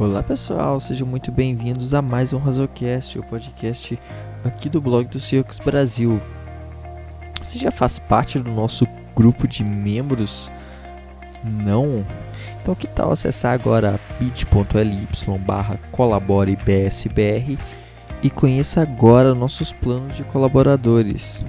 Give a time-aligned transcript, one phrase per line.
[0.00, 3.98] Olá pessoal, sejam muito bem-vindos a mais um Razocast, o podcast
[4.44, 6.20] aqui do blog do Circus Brasil.
[7.42, 8.86] Você já faz parte do nosso
[9.16, 10.52] grupo de membros?
[11.42, 12.06] Não?
[12.62, 15.08] Então que tal acessar agora bit.ly
[15.44, 17.58] barra colaborebsbr
[18.22, 21.44] e conheça agora nossos planos de colaboradores.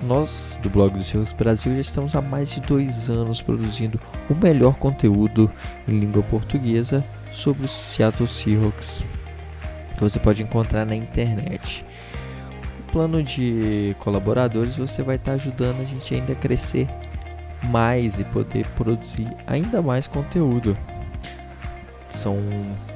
[0.00, 4.34] Nós do blog do Circus Brasil já estamos há mais de dois anos produzindo o
[4.34, 5.48] melhor conteúdo
[5.86, 9.04] em língua portuguesa sobre o Seattle Seahawks
[10.02, 11.84] que você pode encontrar na internet.
[12.80, 16.88] O plano de colaboradores você vai estar ajudando a gente ainda a crescer
[17.62, 20.76] mais e poder produzir ainda mais conteúdo.
[22.08, 22.36] São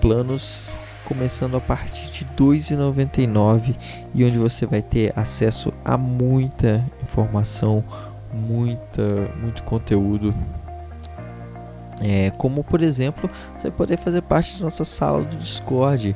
[0.01, 3.77] planos começando a partir de R$ 2,99
[4.13, 7.85] e onde você vai ter acesso a muita informação,
[8.33, 10.35] muita, muito conteúdo
[12.01, 16.15] é, como por exemplo, você poder fazer parte da nossa sala do Discord,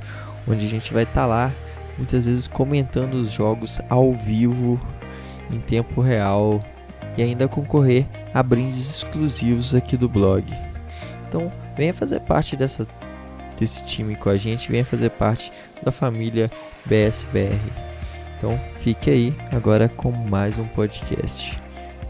[0.49, 1.53] onde a gente vai estar tá lá
[1.97, 4.81] muitas vezes comentando os jogos ao vivo,
[5.51, 6.61] em tempo real
[7.17, 10.45] e ainda concorrer a brindes exclusivos aqui do blog.
[11.29, 12.87] Então, venha fazer parte dessa,
[13.59, 15.53] desse time com a gente, venha fazer parte
[15.83, 16.51] da família
[16.87, 17.59] BSBR.
[18.39, 21.59] Então, fique aí agora com mais um podcast.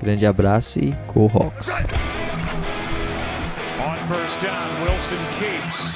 [0.01, 1.85] Grande abraço e Go Rocks!
[4.11, 4.83] First down.
[4.83, 5.95] Wilson keeps.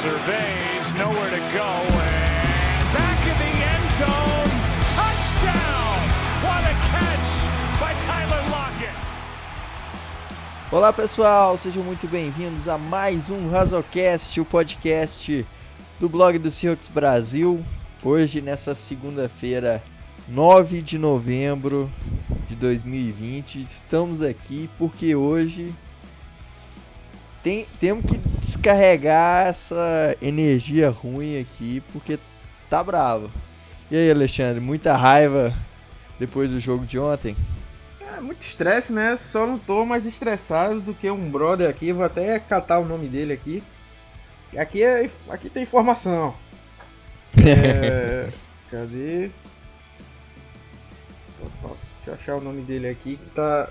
[0.00, 1.70] Surveys, nowhere to go.
[1.98, 4.50] And back in the end zone.
[4.94, 5.98] Touchdown!
[6.46, 7.30] What a catch
[7.80, 8.94] by Tyler Lockett.
[10.70, 15.44] Olá pessoal, sejam muito bem-vindos a mais um Razocast, o podcast
[15.98, 17.64] do blog do Seahawks Brasil.
[18.04, 19.82] Hoje, nessa segunda-feira,
[20.28, 21.90] 9 de novembro
[22.48, 23.60] de 2020.
[23.60, 25.72] Estamos aqui porque hoje
[27.42, 32.18] tem, temos que descarregar essa energia ruim aqui porque
[32.68, 33.30] tá bravo.
[33.90, 35.54] E aí, Alexandre, muita raiva
[36.18, 37.36] depois do jogo de ontem?
[38.16, 39.16] É muito estresse, né?
[39.16, 41.92] Só não tô mais estressado do que um brother aqui.
[41.92, 43.62] Vou até catar o nome dele aqui.
[44.56, 46.34] Aqui, é, aqui tem informação.
[47.38, 48.28] É,
[48.70, 49.30] cadê?
[51.40, 53.68] Deixa eu achar o nome dele aqui que tá.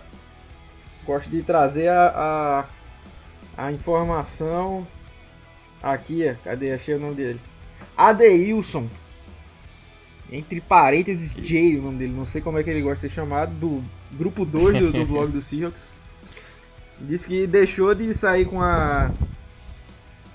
[1.05, 2.65] Gosto de trazer a,
[3.57, 4.87] a, a informação
[5.81, 6.71] aqui, cadê?
[6.71, 7.39] Achei o nome dele.
[7.95, 8.87] Adeilson.
[10.31, 12.13] Entre parênteses, J o nome dele.
[12.13, 13.53] Não sei como é que ele gosta de ser chamado.
[13.53, 15.93] Do grupo 2 do, do blog do Seahawks.
[16.99, 19.11] Disse que deixou de sair com a.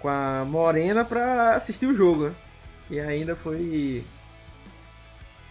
[0.00, 2.34] Com a Morena pra assistir o jogo, né?
[2.88, 4.04] E ainda foi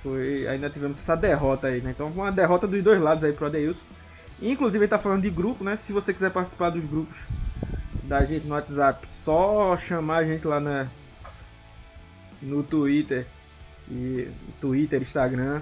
[0.04, 1.92] foi, ainda tivemos essa derrota aí, né?
[1.92, 3.80] Então uma derrota dos dois lados aí pro Adeilson.
[4.42, 5.76] Inclusive ele tá falando de grupo, né?
[5.76, 7.18] Se você quiser participar dos grupos
[8.04, 10.88] da gente no WhatsApp, só chamar a gente lá na,
[12.42, 13.26] no Twitter
[13.92, 14.30] e
[14.62, 15.62] Twitter, Instagram.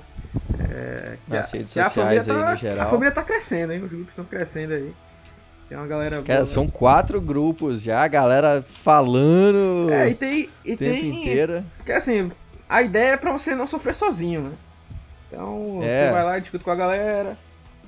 [0.69, 2.87] É, Nas redes sociais aí tá, no geral.
[2.87, 3.83] A família tá crescendo, hein?
[3.83, 4.93] Os grupos estão crescendo aí.
[5.67, 6.71] Tem uma galera Cara, boa, são né?
[6.71, 9.91] quatro grupos já, a galera falando.
[9.91, 10.49] É, e tem.
[10.63, 11.21] E tempo tem.
[11.21, 11.65] Inteira.
[11.77, 12.31] Porque assim,
[12.69, 14.51] a ideia é pra você não sofrer sozinho, né?
[15.27, 16.05] Então é.
[16.05, 17.37] você vai lá e discute com a galera.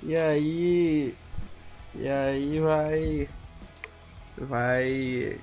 [0.03, 1.13] E aí.
[1.95, 3.29] E aí vai.
[4.38, 5.38] Vai.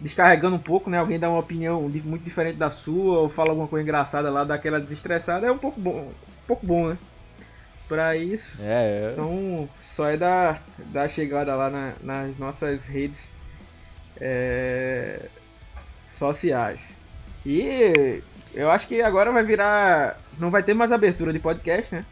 [0.00, 0.98] Descarregando um pouco, né?
[0.98, 4.80] Alguém dá uma opinião muito diferente da sua, ou fala alguma coisa engraçada lá, daquela
[4.80, 6.12] desestressada, é um pouco bom.
[6.12, 6.98] Um pouco bom, né?
[7.88, 8.58] Pra isso.
[8.60, 9.12] É, é.
[9.12, 13.36] Então só é da, da chegada lá na, nas nossas redes
[14.20, 15.26] é,
[16.10, 16.94] sociais.
[17.44, 18.22] E
[18.58, 20.18] eu acho que agora vai virar.
[20.36, 22.04] Não vai ter mais abertura de podcast, né?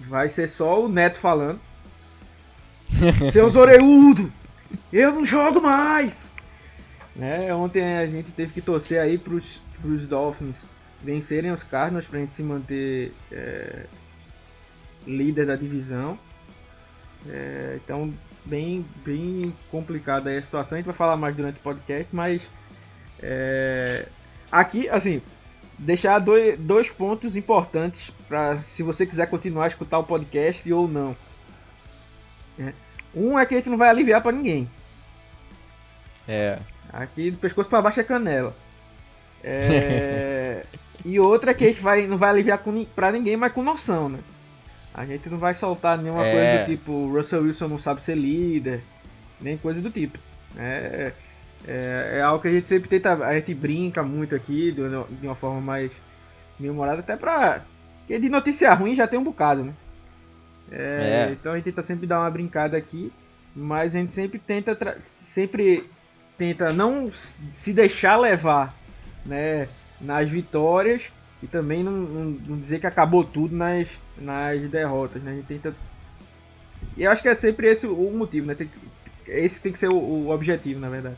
[0.00, 1.60] Vai ser só o Neto falando.
[3.30, 4.32] Seus oreudo!
[4.90, 6.32] Eu não jogo mais!
[7.14, 7.54] Né?
[7.54, 10.64] Ontem a gente teve que torcer aí pros, pros Dolphins
[11.02, 13.84] vencerem os Cardinals pra gente se manter é,
[15.06, 16.18] líder da divisão.
[17.28, 18.14] É, então,
[18.46, 20.76] bem, bem complicada a situação.
[20.76, 22.40] A gente vai falar mais durante o podcast, mas
[23.20, 24.06] é,
[24.52, 25.22] Aqui, assim,
[25.78, 30.86] deixar dois, dois pontos importantes para se você quiser continuar a escutar o podcast ou
[30.86, 31.16] não.
[32.58, 32.74] É.
[33.14, 34.68] Um é que a gente não vai aliviar para ninguém.
[36.28, 36.58] É.
[36.92, 38.54] Aqui do pescoço para baixo é canela.
[39.42, 40.64] É...
[41.02, 42.62] e outra é que a gente vai, não vai aliviar
[42.94, 44.18] para ninguém, mas com noção, né?
[44.94, 46.32] A gente não vai soltar nenhuma é.
[46.32, 48.82] coisa do tipo Russell Wilson não sabe ser líder,
[49.40, 50.18] nem coisa do tipo.
[50.58, 51.12] É,
[51.66, 54.82] é, é, algo que a gente sempre tenta, a gente brinca muito aqui de,
[55.20, 55.92] de uma forma mais
[56.58, 57.62] memorada, até pra.
[58.00, 59.72] Porque de notícia ruim já tem um bocado, né?
[60.70, 61.32] É, é.
[61.32, 63.12] Então a gente tenta sempre dar uma brincada aqui.
[63.54, 65.84] mas a gente sempre tenta sempre
[66.36, 68.74] tenta não se deixar levar,
[69.24, 69.68] né,
[70.00, 71.12] nas vitórias
[71.42, 73.88] e também não, não, não, dizer que acabou tudo nas,
[74.18, 75.32] nas derrotas, né?
[75.32, 75.74] A gente tenta
[76.96, 78.54] e eu acho que é sempre esse o motivo, né?
[78.54, 78.68] Tem,
[79.26, 81.16] esse tem que ser o, o objetivo, na verdade.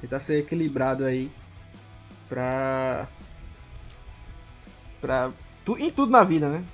[0.00, 1.30] Tentar ser equilibrado aí
[2.28, 3.06] pra
[5.00, 5.30] pra
[5.64, 6.64] tu, em tudo na vida, né?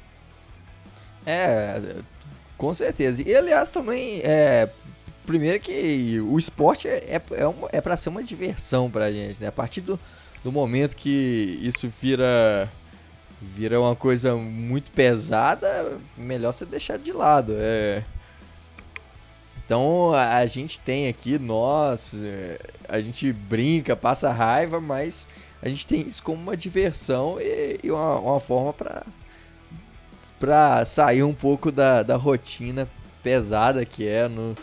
[1.26, 1.96] É,
[2.56, 3.22] com certeza.
[3.26, 4.70] E aliás também é
[5.26, 9.40] primeiro que o esporte é, é, é, uma, é para ser uma diversão pra gente,
[9.40, 9.48] né?
[9.48, 9.98] A partir do,
[10.42, 12.68] do momento que isso vira
[13.40, 17.54] vira uma coisa muito pesada, melhor você deixar de lado.
[17.56, 18.02] É.
[19.70, 22.58] Então a, a gente tem aqui, nós, é,
[22.88, 25.28] a gente brinca, passa raiva, mas
[25.62, 29.04] a gente tem isso como uma diversão e, e uma, uma forma para
[30.40, 32.88] para sair um pouco da, da rotina
[33.22, 34.56] pesada que é no,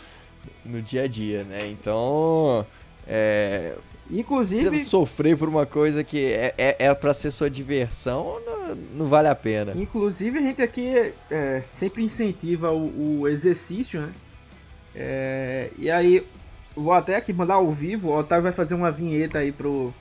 [0.65, 1.69] no dia a dia, né?
[1.69, 2.65] Então,
[3.07, 3.75] é,
[4.11, 4.77] Inclusive.
[4.79, 9.29] sofrer por uma coisa que é, é, é para ser sua diversão, não, não, vale
[9.29, 9.71] a pena.
[9.73, 14.11] Inclusive, a gente aqui é, sempre incentiva o, o exercício, né?
[14.99, 16.25] É, e aí,
[16.75, 19.93] vou até aqui mandar ao vivo, o Otávio vai fazer uma vinheta aí pro.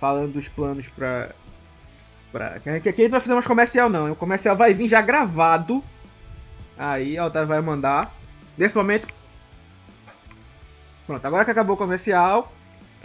[0.00, 1.30] Falando dos planos pra.
[2.32, 5.02] pra que aqui a gente vai fazer umas comercial não, o comercial vai vir já
[5.02, 5.84] gravado.
[6.78, 8.14] Aí, o Otávio vai mandar.
[8.56, 9.06] Nesse momento.
[11.06, 12.50] Pronto, agora que acabou o comercial.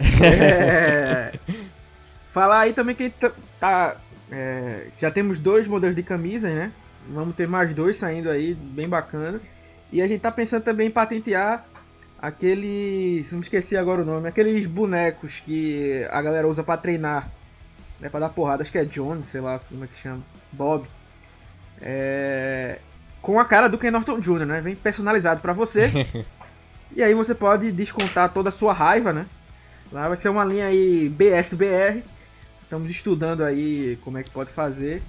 [0.00, 1.38] é,
[2.32, 3.30] falar aí também que tá.
[3.60, 3.96] tá
[4.32, 6.72] é, já temos dois modelos de camisa, né?
[7.08, 9.40] Vamos ter mais dois saindo aí, bem bacana.
[9.92, 11.64] E a gente tá pensando também em patentear
[12.20, 13.24] aquele.
[13.24, 17.28] Se não esqueci agora o nome, aqueles bonecos que a galera usa para treinar.
[17.98, 20.22] Né, pra dar porrada, acho que é John, sei lá como é que chama.
[20.52, 20.86] Bob.
[21.82, 22.78] É,
[23.20, 24.60] com a cara do Ken Norton Jr., né?
[24.60, 25.90] Vem personalizado para você.
[26.94, 29.26] e aí você pode descontar toda a sua raiva, né?
[29.92, 32.02] Lá vai ser uma linha aí BSBR.
[32.62, 35.02] Estamos estudando aí como é que pode fazer.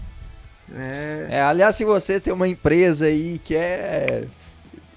[0.76, 1.28] É...
[1.30, 4.26] é aliás, se você tem uma empresa aí que é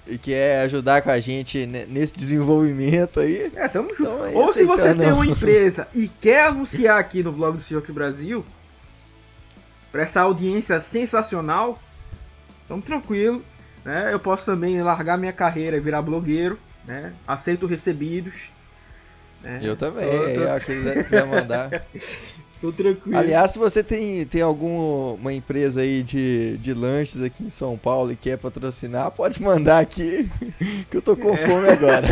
[0.07, 3.51] e quer ajudar com a gente nesse desenvolvimento aí.
[3.55, 4.37] É, tamo junto.
[4.37, 8.45] Ou se você tem uma empresa e quer anunciar aqui no blog do Senhor Brasil,
[9.91, 11.79] para essa audiência sensacional,
[12.67, 13.43] tamo tranquilo.
[13.83, 14.09] Né?
[14.11, 16.59] Eu posso também largar minha carreira e virar blogueiro.
[16.85, 17.13] Né?
[17.27, 18.51] Aceito recebidos.
[19.41, 19.59] Né?
[19.61, 20.65] Eu também, eu tô...
[20.65, 21.85] quiser, quiser mandar.
[22.61, 23.17] Tô tranquilo.
[23.17, 28.11] Aliás, se você tem, tem alguma empresa aí de, de lanches aqui em São Paulo
[28.11, 30.29] e quer patrocinar, pode mandar aqui,
[30.89, 32.07] que eu tô com fome agora.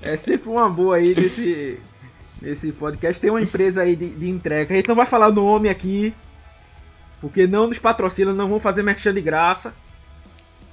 [0.00, 1.78] É sempre uma boa aí desse,
[2.40, 3.20] desse podcast.
[3.20, 4.72] Tem uma empresa aí de, de entrega.
[4.72, 6.14] A gente não vai falar o nome aqui,
[7.20, 9.74] porque não nos patrocina, não vão fazer merchan de graça.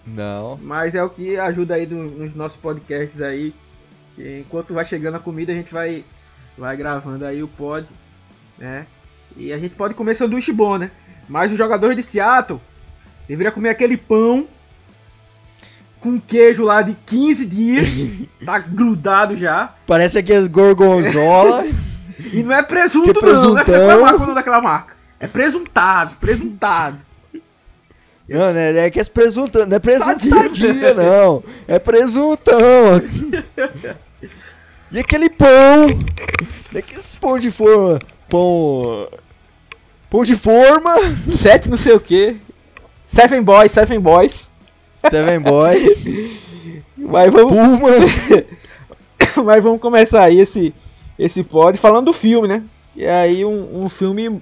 [0.06, 0.60] Não.
[0.62, 3.52] Mas é o que ajuda aí do, nos nossos podcasts aí.
[4.18, 6.06] enquanto vai chegando a comida, a gente vai,
[6.56, 7.88] vai gravando aí o pod
[8.58, 8.86] né?
[9.36, 10.92] E a gente pode comer sanduíche bom, né?
[11.28, 12.62] Mas os jogadores de Seattle
[13.28, 14.48] deveriam comer aquele pão
[16.00, 17.90] com queijo lá de 15 dias,
[18.46, 19.74] tá grudado já.
[19.88, 21.66] Parece aqueles gorgonzola.
[22.32, 24.96] e não é presunto que não, não é qual é o nome daquela marca.
[25.20, 26.98] É presuntado, presuntado.
[28.28, 28.86] Não, né?
[28.86, 31.44] É que é presuntão, não é presunto sadia, sadia não.
[31.68, 33.02] É presuntão.
[34.92, 35.88] E aquele pão.
[36.72, 39.08] E aqueles pão de forma pão.
[40.10, 40.92] Pão de forma.
[41.30, 42.38] Sete não sei o que.
[43.06, 44.50] Seven Boys, Seven Boys.
[44.96, 46.06] Seven Boys.
[46.98, 47.54] Mas vamos.
[47.54, 47.90] Puma.
[49.46, 50.74] Mas vamos começar aí esse,
[51.20, 52.64] esse pod falando do filme, né?
[52.96, 54.42] E é aí um, um filme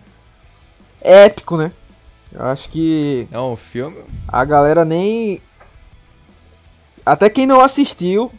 [1.02, 1.72] épico, né?
[2.32, 3.28] Eu acho que.
[3.32, 3.98] É um filme.
[4.28, 5.42] A galera nem.
[7.06, 8.32] Até quem não assistiu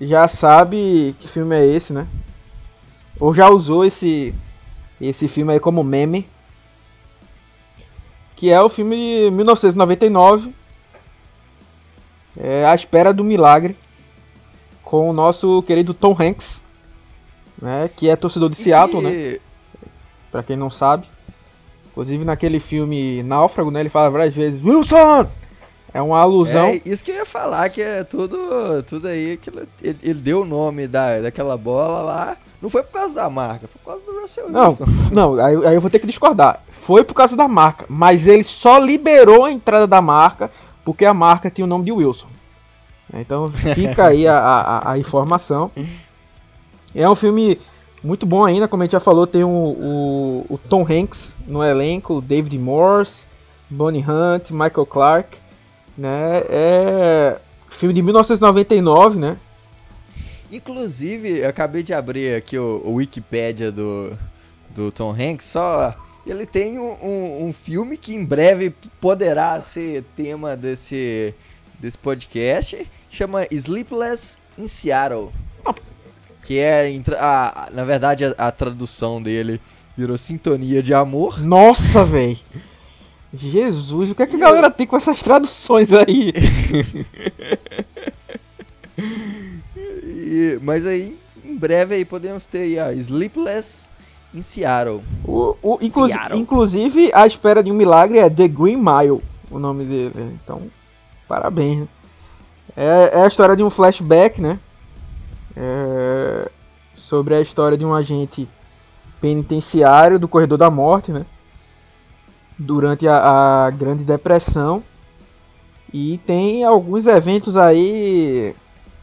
[0.00, 2.06] já sabe que filme é esse, né?
[3.18, 4.34] Ou já usou esse
[5.08, 6.28] esse filme aí como meme.
[8.36, 10.52] Que é o filme de 1999.
[12.36, 13.76] É A Espera do Milagre.
[14.84, 16.62] Com o nosso querido Tom Hanks.
[17.60, 19.38] Né, que é torcedor de Seattle, né?
[20.30, 21.06] Pra quem não sabe.
[21.90, 23.80] Inclusive naquele filme Náufrago, né?
[23.80, 25.28] Ele fala várias vezes, Wilson!
[25.94, 26.68] É uma alusão.
[26.68, 29.36] É, isso que eu ia falar, que é tudo, tudo aí.
[29.36, 29.50] Que
[29.82, 33.66] ele, ele deu o nome da, daquela bola lá não foi por causa da marca,
[33.66, 34.86] foi por causa do Russell Wilson.
[35.10, 36.62] Não, não aí, aí eu vou ter que discordar.
[36.70, 40.48] Foi por causa da marca, mas ele só liberou a entrada da marca
[40.84, 42.28] porque a marca tinha o nome de Wilson.
[43.12, 45.72] Então fica aí a, a, a informação.
[46.94, 47.58] É um filme
[48.02, 51.64] muito bom ainda, como a gente já falou, tem o, o, o Tom Hanks no
[51.64, 53.26] elenco, David Morse,
[53.68, 55.36] Bonnie Hunt, Michael Clark,
[55.96, 56.42] né?
[56.48, 57.36] É
[57.70, 59.36] filme de 1999, né?
[60.52, 64.12] Inclusive, eu acabei de abrir aqui o, o Wikipedia do,
[64.68, 70.04] do Tom Hanks, só ele tem um, um, um, filme que em breve poderá ser
[70.14, 71.32] tema desse,
[71.80, 75.32] desse podcast, chama Sleepless in Seattle.
[76.42, 79.58] Que é, a, na verdade, a, a tradução dele
[79.96, 81.40] virou Sintonia de Amor.
[81.40, 82.36] Nossa, velho!
[83.32, 86.34] Jesus, o que é que a galera tem com essas traduções aí?
[90.22, 93.90] e, mas aí, em breve aí podemos ter aí, a Sleepless
[94.34, 95.02] em Seattle.
[95.24, 96.40] O, o, inclu Seattle.
[96.40, 100.38] Inclusive, A Espera de um Milagre é The Green Mile, o nome dele.
[100.42, 100.62] Então,
[101.28, 101.80] parabéns.
[101.80, 101.88] Né?
[102.76, 104.58] É, é, a história de um flashback, né?
[105.54, 106.50] É,
[106.94, 108.48] sobre a história de um agente
[109.20, 111.26] penitenciário do Corredor da Morte, né?
[112.58, 114.82] Durante a, a Grande Depressão.
[115.92, 118.54] E tem alguns eventos aí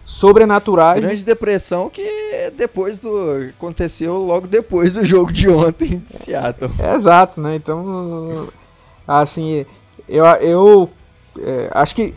[0.10, 1.00] sobrenaturais.
[1.00, 6.72] Grande depressão que depois do aconteceu logo depois do jogo de ontem de Seattle.
[6.80, 7.56] É, exato, né?
[7.56, 8.50] Então,
[9.08, 9.66] assim,
[10.08, 10.90] eu, eu
[11.40, 12.16] é, acho que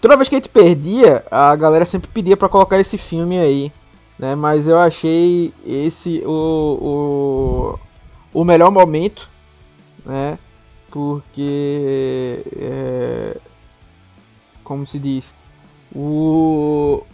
[0.00, 3.70] toda vez que a gente perdia, a galera sempre pedia para colocar esse filme aí,
[4.18, 4.34] né?
[4.34, 7.76] Mas eu achei esse o,
[8.32, 9.28] o, o melhor momento,
[10.06, 10.38] né?
[10.90, 13.36] Porque é,
[14.64, 15.34] como se diz,
[15.94, 17.04] o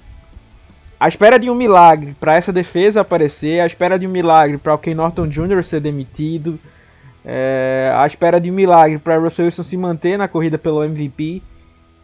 [1.03, 4.73] a espera de um milagre para essa defesa aparecer, a espera de um milagre para
[4.73, 5.61] o Ken Norton Jr.
[5.65, 6.61] ser demitido,
[7.25, 11.43] é, a espera de um milagre para Russell Wilson se manter na corrida pelo MVP,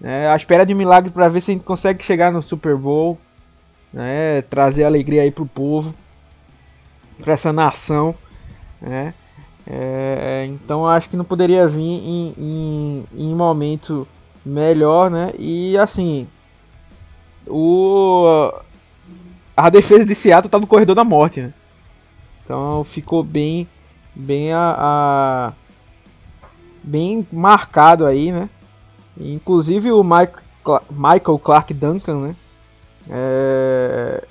[0.03, 2.75] é, a espera de um milagre para ver se a gente consegue chegar no Super
[2.75, 3.17] Bowl,
[3.93, 5.95] né, trazer alegria aí pro povo,
[7.21, 8.13] para essa nação,
[8.81, 9.15] né?
[9.65, 14.09] É, então acho que não poderia vir em, em, em um momento
[14.45, 15.33] melhor, né?
[15.39, 16.27] E assim,
[17.47, 18.53] o
[19.59, 21.53] a defesa de Seattle tá no corredor da morte, né?
[22.45, 23.69] Então ficou bem,
[24.15, 25.53] bem a, a
[26.81, 28.49] bem marcado aí, né?
[29.19, 30.39] Inclusive o Mike,
[30.89, 32.37] Michael Clark Duncan, né?
[33.11, 34.25] É,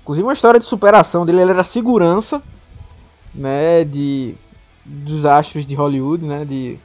[0.00, 2.42] inclusive uma história de superação dele, ele era segurança,
[3.34, 3.84] né?
[3.84, 4.34] De
[4.86, 6.46] dos astros de Hollywood, né?
[6.46, 6.78] De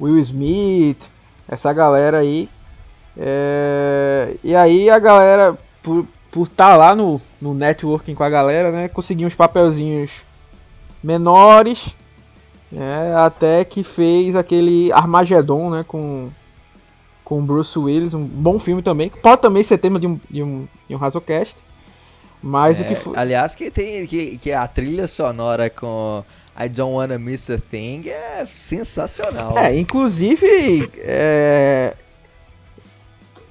[0.00, 1.08] Will Smith,
[1.48, 2.48] essa galera aí.
[3.16, 8.30] É, e aí a galera, por, por estar tá lá no, no networking com a
[8.30, 10.10] galera, né, consegui uns papelzinhos
[11.02, 11.94] menores,
[12.70, 16.30] né, até que fez aquele Armageddon, né, com
[17.24, 20.42] com Bruce Willis, um bom filme também, que pode também ser tema de um de
[20.42, 21.56] um, de um Razocast.
[22.42, 23.18] Mas é, o que foi...
[23.18, 26.24] Aliás, que tem que, que a trilha sonora com
[26.58, 29.58] I Don't Wanna Miss a Thing é sensacional.
[29.58, 31.94] É, inclusive é,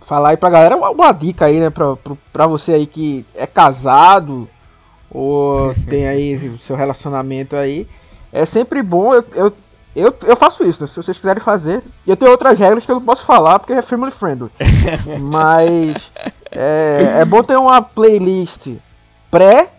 [0.08, 1.98] falar aí pra galera uma, dica aí, né, pra,
[2.32, 4.48] pra você aí que é casado
[5.12, 7.86] ou tem aí seu relacionamento aí.
[8.32, 9.54] É sempre bom, eu, eu,
[9.94, 11.84] eu, eu faço isso, né, se vocês quiserem fazer.
[12.06, 14.50] E eu tenho outras regras que eu não posso falar porque é family friendly.
[15.20, 16.10] Mas
[16.52, 18.76] é, é bom ter uma playlist
[19.30, 19.74] pré,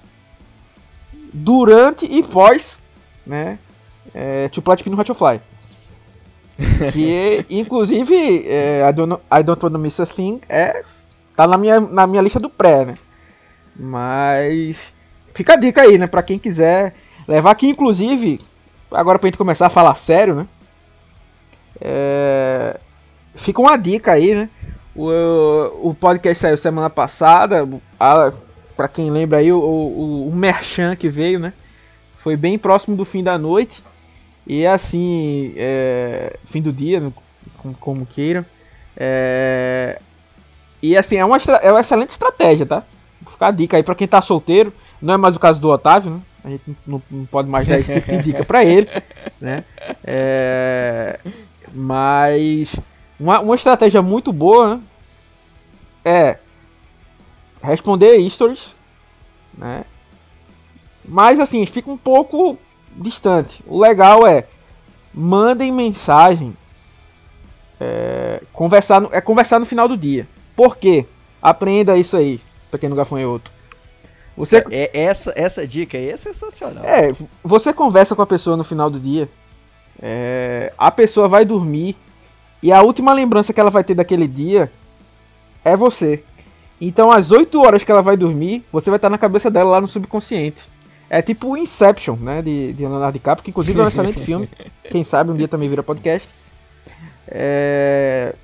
[1.32, 2.78] durante e pós,
[3.26, 3.58] né?
[4.14, 5.40] É, to Platinum Hot Fly.
[6.92, 10.82] que, inclusive, é, I, don't, I Don't Wanna Miss a Thing é,
[11.36, 12.98] tá na minha, na minha lista do pré, né?
[13.76, 14.92] Mas
[15.32, 16.08] fica a dica aí, né?
[16.08, 16.94] Pra quem quiser
[17.28, 18.40] levar aqui, inclusive,
[18.90, 20.48] agora pra gente começar a falar sério, né?
[21.80, 22.80] É,
[23.36, 24.50] fica uma dica aí, né?
[24.96, 27.68] O, o podcast saiu semana passada.
[28.00, 28.32] A,
[28.76, 31.52] pra quem lembra aí, o, o, o Merchan que veio, né?
[32.16, 33.80] Foi bem próximo do fim da noite.
[34.48, 37.12] E assim, é, fim do dia,
[37.58, 38.46] como, como queiram.
[38.96, 40.00] É,
[40.82, 42.82] e assim, é uma, é uma excelente estratégia, tá?
[43.20, 44.72] Vou ficar a dica aí pra quem tá solteiro.
[45.02, 46.20] Não é mais o caso do Otávio, né?
[46.44, 48.88] A gente não, não pode mais dar esse tipo de dica pra ele,
[49.38, 49.64] né?
[50.02, 51.20] É,
[51.74, 52.74] mas
[53.20, 54.82] uma, uma estratégia muito boa né?
[56.04, 56.38] é
[57.62, 58.74] responder stories,
[59.58, 59.84] né?
[61.04, 62.58] Mas assim, fica um pouco
[62.98, 63.62] distante.
[63.66, 64.44] O legal é
[65.14, 66.56] mandem mensagem.
[67.80, 70.26] É, conversar no, é conversar no final do dia.
[70.56, 71.06] Por quê?
[71.40, 72.40] Aprenda isso aí,
[72.70, 73.52] pequeno gafanhoto.
[74.36, 76.84] Você é, é, essa essa dica aí é sensacional.
[76.84, 77.12] É,
[77.42, 79.28] você conversa com a pessoa no final do dia.
[80.00, 81.96] É, a pessoa vai dormir
[82.62, 84.70] e a última lembrança que ela vai ter daquele dia
[85.64, 86.22] é você.
[86.80, 89.80] Então, às 8 horas que ela vai dormir, você vai estar na cabeça dela lá
[89.80, 90.68] no subconsciente.
[91.10, 92.42] É tipo Inception, né?
[92.42, 94.48] De, de Leonardo DiCaprio, que inclusive é um excelente filme.
[94.90, 96.28] Quem sabe um dia também vira podcast.
[97.26, 98.34] É...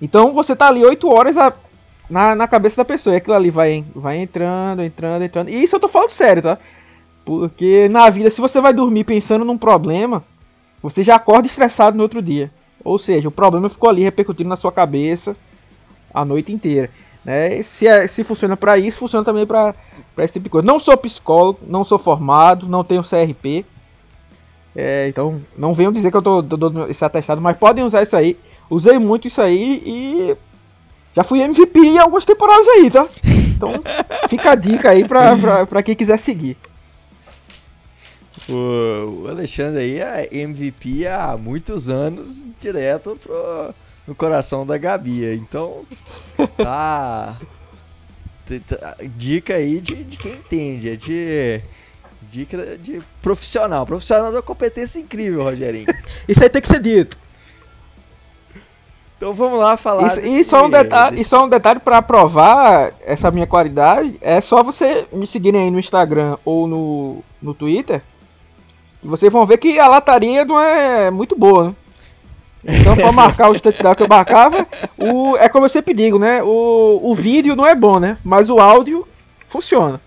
[0.00, 1.52] Então você tá ali 8 horas a,
[2.08, 3.14] na, na cabeça da pessoa.
[3.14, 5.48] E aquilo ali vai, vai entrando, entrando, entrando.
[5.48, 6.58] E isso eu tô falando sério, tá?
[7.24, 10.22] Porque na vida, se você vai dormir pensando num problema,
[10.82, 12.50] você já acorda estressado no outro dia.
[12.84, 15.36] Ou seja, o problema ficou ali repercutindo na sua cabeça
[16.14, 16.90] a noite inteira.
[17.24, 17.60] Né?
[17.62, 19.74] Se, é, se funciona para isso, funciona também para
[20.24, 20.66] esse tipo de coisa.
[20.66, 23.64] Não sou psicólogo, não sou formado, não tenho CRP.
[24.74, 28.16] É, então, não venham dizer que eu tô dando esse atestado, mas podem usar isso
[28.16, 28.38] aí.
[28.68, 30.36] Usei muito isso aí e
[31.14, 33.06] já fui MVP em algumas temporadas aí, tá?
[33.24, 33.72] Então,
[34.28, 36.58] fica a dica aí pra, pra, pra quem quiser seguir.
[38.48, 43.74] O Alexandre aí é MVP há muitos anos, direto pro,
[44.06, 45.24] no coração da Gabi.
[45.34, 45.84] Então,
[46.56, 47.36] tá.
[49.16, 51.60] Dica aí de, de quem entende, é de.
[52.30, 53.86] Dica de profissional.
[53.86, 55.86] Profissional de uma competência incrível, Rogerinho.
[56.28, 57.16] Isso aí tem que ser dito.
[59.16, 60.08] Então vamos lá falar.
[60.08, 61.34] Isso, desse, e só um detalhe, desse...
[61.34, 65.78] e um detalhe para provar essa minha qualidade, é só você me seguirem aí no
[65.78, 68.02] Instagram ou no, no Twitter
[69.06, 71.74] vocês vão ver que a lataria não é muito boa, né?
[72.66, 76.42] Então, para marcar os touchdowns que eu marcava, o, é como eu sempre digo, né?
[76.42, 78.18] O, o vídeo não é bom, né?
[78.24, 79.06] Mas o áudio
[79.48, 80.00] funciona.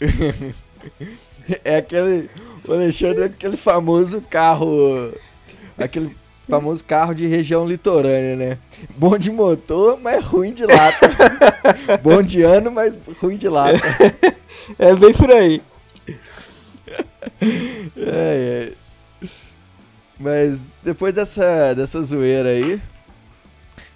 [1.64, 2.28] é aquele.
[2.66, 5.12] O Alexandre é aquele famoso carro.
[5.78, 6.14] Aquele
[6.48, 8.58] famoso carro de região litorânea, né?
[8.96, 11.10] Bom de motor, mas ruim de lata.
[12.02, 13.80] bom de ano, mas ruim de lata.
[14.78, 15.62] é bem por aí
[17.96, 18.72] é, é.
[20.18, 22.80] Mas depois dessa, dessa zoeira aí,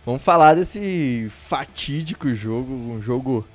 [0.04, 3.46] vamos falar desse fatídico jogo, um jogo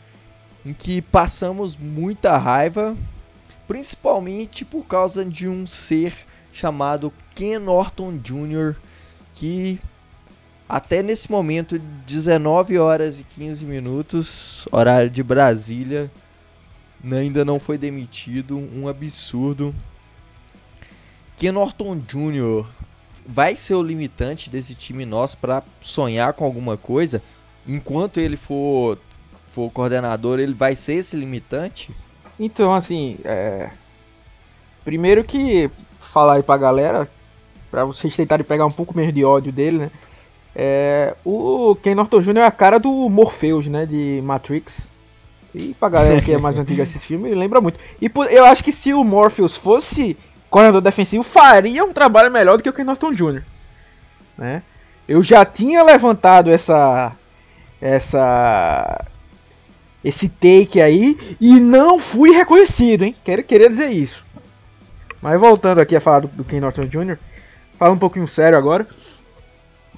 [0.66, 2.96] em que passamos muita raiva,
[3.68, 6.14] principalmente por causa de um ser
[6.52, 8.76] chamado Ken Norton Jr.,
[9.36, 9.80] que
[10.68, 11.78] até nesse momento,
[12.08, 16.10] 19 horas e 15 minutos, horário de Brasília,
[17.12, 19.76] ainda não foi demitido, um absurdo.
[21.38, 22.66] Ken Norton Jr.
[23.26, 27.22] vai ser o limitante desse time nosso para sonhar com alguma coisa?
[27.68, 28.98] Enquanto ele for,
[29.52, 31.92] for coordenador, ele vai ser esse limitante?
[32.40, 33.70] Então, assim, é...
[34.84, 35.70] primeiro que
[36.00, 37.10] falar aí pra galera,
[37.72, 39.92] para vocês tentarem pegar um pouco menos de ódio dele, né?
[40.56, 41.16] É...
[41.26, 42.38] O Ken Norton Jr.
[42.38, 43.86] é a cara do Morpheus, né?
[43.86, 44.90] De Matrix.
[45.56, 47.80] E pra galera que é mais antiga esses filmes, lembra muito.
[48.02, 50.18] E eu acho que se o Morpheus fosse
[50.54, 53.42] coordenador defensivo, faria um trabalho melhor do que o Ken Norton Jr.
[54.38, 54.62] Né?
[55.08, 57.12] Eu já tinha levantado essa.
[57.82, 59.04] essa.
[60.04, 63.16] esse take aí e não fui reconhecido, hein?
[63.24, 64.24] Quero querer dizer isso.
[65.20, 67.18] Mas voltando aqui a falar do, do Ken Norton Jr.,
[67.80, 68.86] falar um pouquinho sério agora.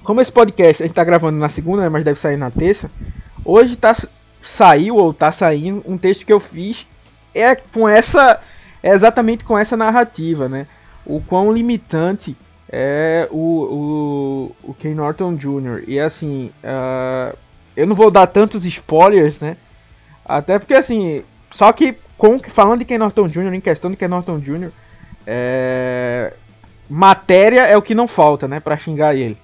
[0.04, 2.90] Como esse podcast a gente tá gravando na segunda, né, mas deve sair na terça.
[3.44, 3.94] Hoje tá
[4.40, 6.86] saiu ou tá saindo um texto que eu fiz
[7.34, 8.40] é com essa
[8.86, 10.68] é exatamente com essa narrativa, né?
[11.04, 12.36] O quão limitante
[12.70, 15.82] é o, o, o Ken Norton Jr.
[15.88, 17.36] E assim, uh,
[17.76, 19.56] eu não vou dar tantos spoilers, né?
[20.24, 24.06] Até porque assim, só que com, falando de Ken Norton Jr., em questão de Ken
[24.06, 24.70] Norton Jr.,
[25.26, 26.32] é,
[26.88, 28.60] matéria é o que não falta, né?
[28.60, 29.36] Pra xingar ele.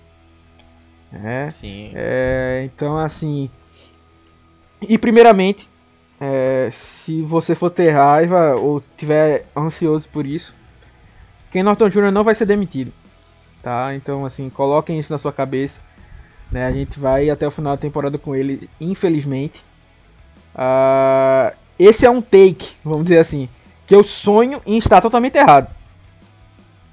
[1.12, 1.90] É, Sim.
[1.94, 3.50] É, então assim,
[4.81, 5.68] e primeiramente,
[6.24, 10.54] é, se você for ter raiva ou tiver ansioso por isso,
[11.50, 12.12] Ken Norton Jr.
[12.12, 12.92] não vai ser demitido.
[13.61, 13.92] Tá?
[13.96, 15.80] Então assim, coloquem isso na sua cabeça.
[16.48, 16.64] Né?
[16.64, 19.64] A gente vai até o final da temporada com ele, infelizmente.
[20.54, 23.48] Uh, esse é um take, vamos dizer assim,
[23.85, 25.74] que eu sonho em estar totalmente errado.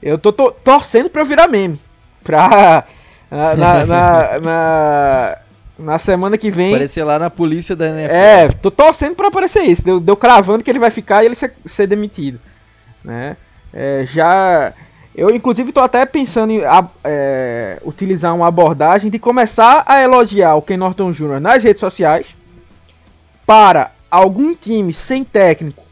[0.01, 1.79] Eu tô, tô torcendo pra eu virar meme.
[2.23, 2.83] Pra.
[3.29, 5.37] Na, na, na, na
[5.79, 6.73] na semana que vem.
[6.73, 8.13] Aparecer lá na polícia da NFL.
[8.13, 9.83] É, tô torcendo pra aparecer isso.
[9.83, 12.39] Deu, deu cravando que ele vai ficar e ele ser, ser demitido.
[13.03, 13.37] Né?
[13.73, 14.73] É, já.
[15.15, 16.61] Eu, inclusive, tô até pensando em
[17.03, 21.39] é, utilizar uma abordagem de começar a elogiar o Ken Norton Jr.
[21.39, 22.35] nas redes sociais
[23.45, 25.83] para algum time sem técnico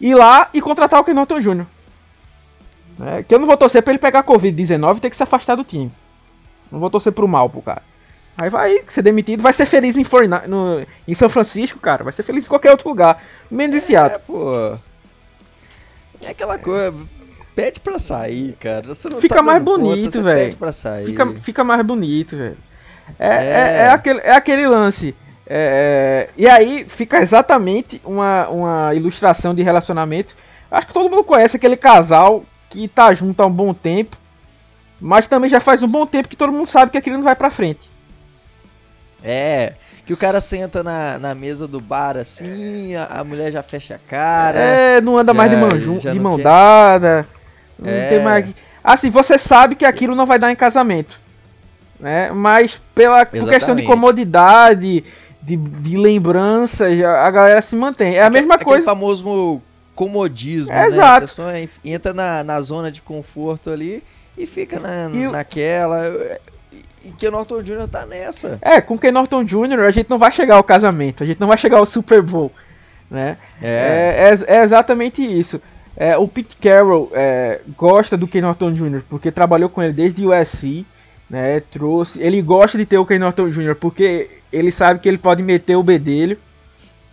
[0.00, 1.66] ir lá e contratar o Ken Norton Jr.
[3.00, 5.56] É, que eu não vou torcer pra ele pegar Covid-19 e ter que se afastar
[5.56, 5.90] do time.
[6.70, 7.82] Não vou torcer pro mal pro cara.
[8.36, 10.04] Aí vai ser demitido, vai ser feliz em,
[10.48, 12.02] no, em São Francisco, cara.
[12.02, 13.22] Vai ser feliz em qualquer outro lugar.
[13.50, 14.16] Menos em Seattle.
[14.16, 14.78] É, pô.
[16.20, 16.94] É aquela coisa.
[17.54, 18.92] Pede pra sair, cara.
[19.20, 20.56] fica tá mais bonito, velho.
[21.06, 22.56] Fica, fica mais bonito, velho.
[23.18, 23.44] É, é.
[23.44, 25.14] É, é, aquele, é aquele lance.
[25.46, 30.34] É, é, e aí fica exatamente uma, uma ilustração de relacionamento.
[30.68, 34.16] Acho que todo mundo conhece aquele casal que tá junto há um bom tempo.
[35.00, 37.36] Mas também já faz um bom tempo que todo mundo sabe que aquilo não vai
[37.36, 37.93] pra frente.
[39.24, 39.72] É,
[40.04, 43.94] que o cara senta na, na mesa do bar assim, a, a mulher já fecha
[43.94, 44.58] a cara.
[44.60, 46.42] É, não anda já- mais de já de mão quer.
[46.42, 47.26] dada.
[47.78, 48.08] Não É.
[48.10, 48.46] tem mais.
[48.82, 51.18] Assim, você sabe que aquilo não vai dar em casamento.
[51.98, 52.30] Né?
[52.32, 55.02] Mas pela por questão de comodidade,
[55.40, 58.16] de, de lembranças, a galera se mantém.
[58.16, 58.84] É a Aque- mesma aquele coisa.
[58.84, 59.62] famoso
[59.94, 60.86] comodismo, É, né?
[60.88, 61.16] exato.
[61.16, 64.02] A pessoa en- entra na, na zona de conforto ali
[64.36, 66.06] e fica na, E o- naquela.
[66.08, 66.40] E,
[67.04, 67.88] e que o Norton Jr.
[67.90, 68.58] tá nessa.
[68.62, 69.80] É, com Ken Norton Jr.
[69.86, 72.50] a gente não vai chegar ao casamento, a gente não vai chegar ao Super Bowl,
[73.10, 73.36] né?
[73.62, 74.30] É.
[74.32, 75.60] É, é- é exatamente isso.
[75.96, 79.02] É, o Pete Carroll é, gosta do Ken Norton Jr.
[79.08, 80.84] porque trabalhou com ele desde o USC,
[81.30, 81.60] né?
[81.70, 83.76] Trouxe, ele gosta de ter o Ken Norton Jr.
[83.76, 86.36] porque ele sabe que ele pode meter o bedelho,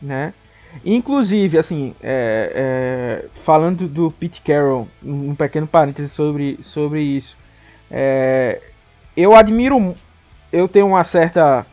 [0.02, 0.34] né?
[0.86, 7.38] Inclusive, assim, é, é, falando do Pete Carroll, um um pequeno parêntese sobre, sobre isso.
[7.90, 8.62] É,
[9.16, 9.96] eu admiro,
[10.52, 11.66] eu tenho uma certa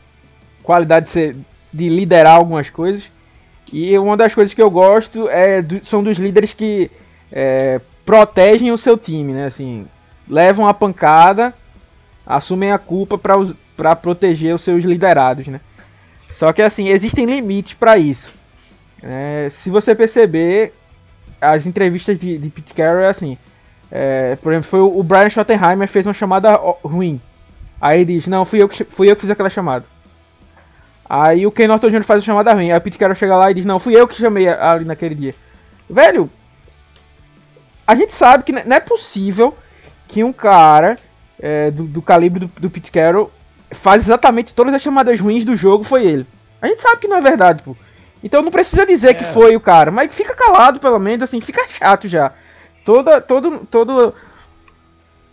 [0.63, 1.37] qualidade de, ser,
[1.73, 3.11] de liderar algumas coisas.
[3.73, 6.91] E uma das coisas que eu gosto é do- são dos líderes que
[7.31, 9.47] é, protegem o seu time, né?
[9.47, 9.87] Assim,
[10.29, 11.55] levam a pancada,
[12.27, 13.19] assumem a culpa
[13.77, 15.61] para proteger os seus liderados, né?
[16.31, 18.33] Só que assim, existem limites para isso.
[19.03, 20.75] É, se você perceber,
[21.41, 23.39] as entrevistas de, de Pete Carroll é assim.
[23.91, 27.21] é, por exemplo, foi o Brian Schottenheimer fez uma chamada ruim.
[27.81, 29.85] Aí ele diz, não, fui eu que, fui eu que fiz aquela chamada.
[31.09, 32.03] Aí o Ken Norton Jr.
[32.03, 32.71] faz a chamada ruim.
[32.71, 34.85] Aí o Pete Carroll chega lá e diz, não, fui eu que chamei a- ali
[34.85, 35.35] naquele dia.
[35.89, 36.29] Velho,
[37.87, 39.57] a gente sabe que não é possível
[40.07, 40.99] que um cara
[41.41, 43.31] é, do, do calibre do, do Pete Carroll
[43.71, 46.27] faz exatamente todas as chamadas ruins do jogo foi ele.
[46.61, 47.77] A gente sabe que não é verdade, pô.
[48.23, 49.33] Então não precisa dizer que É.
[49.33, 52.33] foi o cara, mas fica calado pelo menos, assim, fica chato já.
[52.85, 54.13] Toda, todo, todo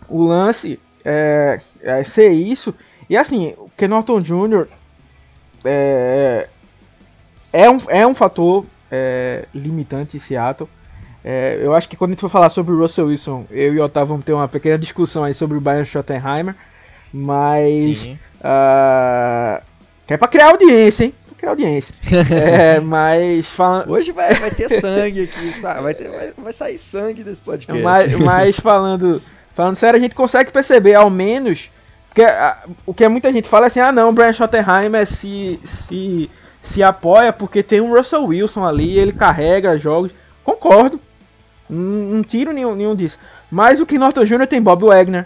[0.08, 2.74] o lance é, é ser isso.
[3.10, 4.68] E assim, o Ken Norton Jr.
[5.64, 6.48] é,
[7.54, 10.68] é, um, é um fator é, limitante em Seattle.
[11.24, 13.80] É, eu acho que quando a gente for falar sobre o Russell Wilson, eu e
[13.80, 16.56] o Otávio vamos ter uma pequena discussão aí sobre o Brian Schottenheimer.
[17.12, 18.00] Mas.
[18.00, 18.20] Sim.
[18.44, 19.62] ah,
[20.06, 21.14] que é pra criar audiência, hein?
[21.28, 21.96] Pra criar audiência.
[22.32, 23.90] é, mas falando.
[23.92, 27.82] Hoje vai, vai ter sangue aqui, sa- vai, ter- vai, vai sair sangue desse podcast.
[27.82, 29.22] Mas, mas falando,
[29.56, 31.72] falando sério, a gente consegue perceber ao menos.
[32.10, 35.60] Porque ah, o que muita gente fala é assim: ah, não, o Brian Schottenheimer se,
[35.64, 36.30] se,
[36.62, 40.12] se apoia porque tem um Russell Wilson ali, ele carrega jogos.
[40.44, 41.00] Concordo.
[41.70, 41.80] Não,
[42.18, 43.18] não tiro nenhum, nenhum disso.
[43.50, 44.46] Mas o Ken Norton Jr.
[44.48, 45.26] tem Bob Wagner,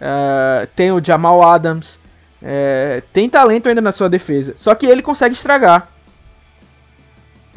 [0.00, 1.98] ah, tem o Jamal Adams,
[2.42, 4.52] eh, tem talento ainda na sua defesa.
[4.56, 5.88] Só que ele consegue estragar.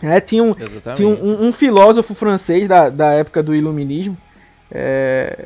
[0.03, 0.95] É, tinha um, Exatamente.
[0.97, 1.13] tinha um,
[1.45, 4.17] um- um filósofo francês da, da época do iluminismo
[4.69, 5.45] é,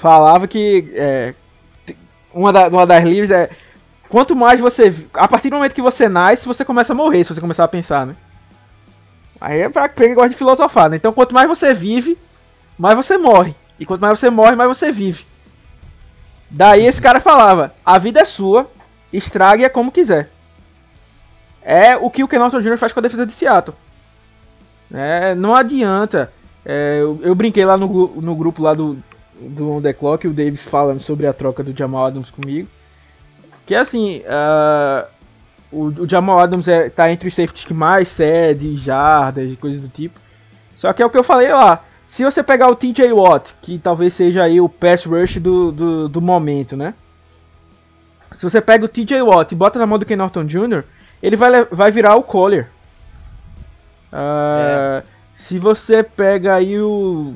[0.00, 1.34] falava que é,
[2.32, 3.48] uma, da- uma das livros é
[4.08, 7.34] quanto mais você a partir do momento que você nasce você começa a morrer se
[7.34, 8.14] você começar a pensar né?
[9.40, 10.96] Aí é pra quem gosta de filosofar né?
[10.96, 12.18] Então quanto mais você vive
[12.78, 13.54] mais você morre.
[13.78, 15.24] E quanto mais você morre mais você vive.
[16.50, 18.70] Daí esse cara falava a vida é sua
[19.12, 20.30] estrague-a como quiser.
[21.62, 22.78] É o que o Ken Norton Jr.
[22.78, 23.76] faz com a defesa de Seattle.
[24.92, 26.32] É, não adianta.
[26.64, 28.96] É, eu, eu brinquei lá no, no grupo lá do,
[29.40, 32.68] do On The Clock, o Davis falando sobre a troca do Jamal Adams comigo.
[33.64, 35.06] Que assim, ah,
[35.70, 39.82] o, o Jamal Adams é, tá entre os safeties que mais cede, jardas e coisas
[39.82, 40.18] do tipo.
[40.76, 41.82] Só que é o que eu falei lá.
[42.06, 46.08] Se você pegar o TJ Watt, que talvez seja aí o pass rush do, do,
[46.08, 46.94] do momento, né?
[48.32, 50.84] Se você pega o TJ Watt e bota na mão do Ken Norton Jr.,
[51.22, 52.68] ele vai, vai virar o Collier.
[54.12, 55.02] Ah,
[55.36, 57.34] Se você pega aí o,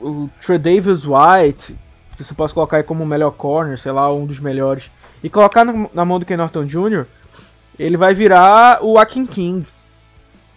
[0.00, 1.76] o Tredavious White,
[2.16, 4.90] que você pode colocar aí como o melhor corner, sei lá, um dos melhores,
[5.22, 7.04] e colocar na, mão do Ken Norton Jr.,
[7.78, 9.66] ele vai virar o Akin King.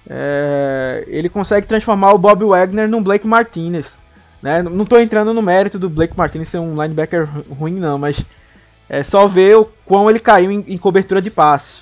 [0.10, 3.98] É, ele consegue transformar o Bob Wagner num Blake Martinez.
[4.42, 4.62] Né?
[4.62, 8.26] Não estou entrando no mérito do Blake Martinez ser um linebacker ru- ruim, não, mas
[8.90, 11.82] é só ver o quão ele caiu em, em cobertura de passe.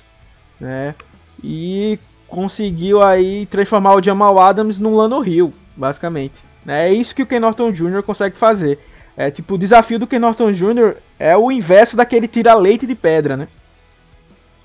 [0.60, 0.94] Né?
[1.42, 1.98] E
[2.28, 6.51] conseguiu aí transformar o Jamal Adams num Lano Hill, basicamente.
[6.64, 6.88] Né?
[6.88, 8.02] É isso que o Ken Norton Jr.
[8.02, 8.78] consegue fazer.
[9.16, 10.94] É tipo, o desafio do Ken Norton Jr.
[11.18, 13.48] é o inverso daquele tira leite de pedra, né?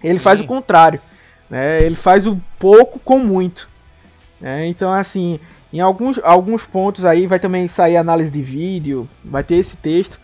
[0.04, 0.46] Ele faz Sim.
[0.46, 1.02] o contrário.
[1.50, 1.84] Né?
[1.84, 3.68] Ele faz o pouco com muito.
[4.40, 4.68] né?
[4.68, 5.40] Então, assim,
[5.72, 10.20] em alguns, alguns pontos aí vai também sair análise de vídeo, vai ter esse texto.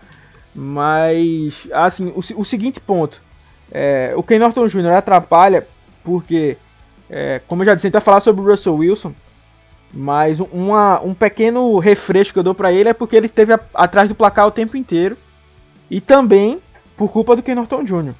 [0.56, 3.22] Mas, assim, o, o seguinte ponto.
[3.72, 4.94] É, o Ken Norton Jr.
[4.94, 5.68] atrapalha
[6.04, 6.58] porque,
[7.10, 9.14] é, como eu já disse, a gente vai falar sobre o Russell Wilson.
[9.94, 13.58] Mas um- uma, um pequeno refresco que eu dou pra ele é porque ele esteve
[13.74, 15.18] atrás do placar o tempo inteiro.
[15.90, 16.60] E também
[16.98, 18.14] por culpa do Ken Norton Jr.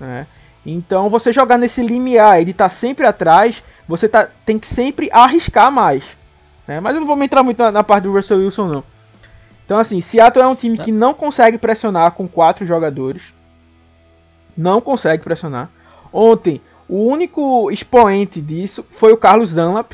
[0.00, 0.26] né?
[0.64, 5.08] Então você jogar nesse limiar e estar tá sempre atrás, você tá, tem que sempre
[5.12, 6.04] arriscar mais.
[6.66, 6.80] Né?
[6.80, 8.84] Mas eu não vou entrar muito na, na, parte do Russell Wilson não.
[9.64, 13.32] Então assim, Seattle é um time que não consegue pressionar com quatro jogadores.
[14.56, 15.70] Não consegue pressionar.
[16.12, 19.92] Ontem, o único expoente disso foi o Carlos Dunlap,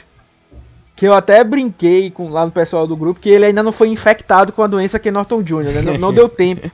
[1.02, 3.88] que eu até brinquei com, lá no pessoal do grupo, que ele ainda não foi
[3.88, 5.82] infectado com a doença que é Norton Jr., né?
[5.82, 6.70] não, não, deu tempo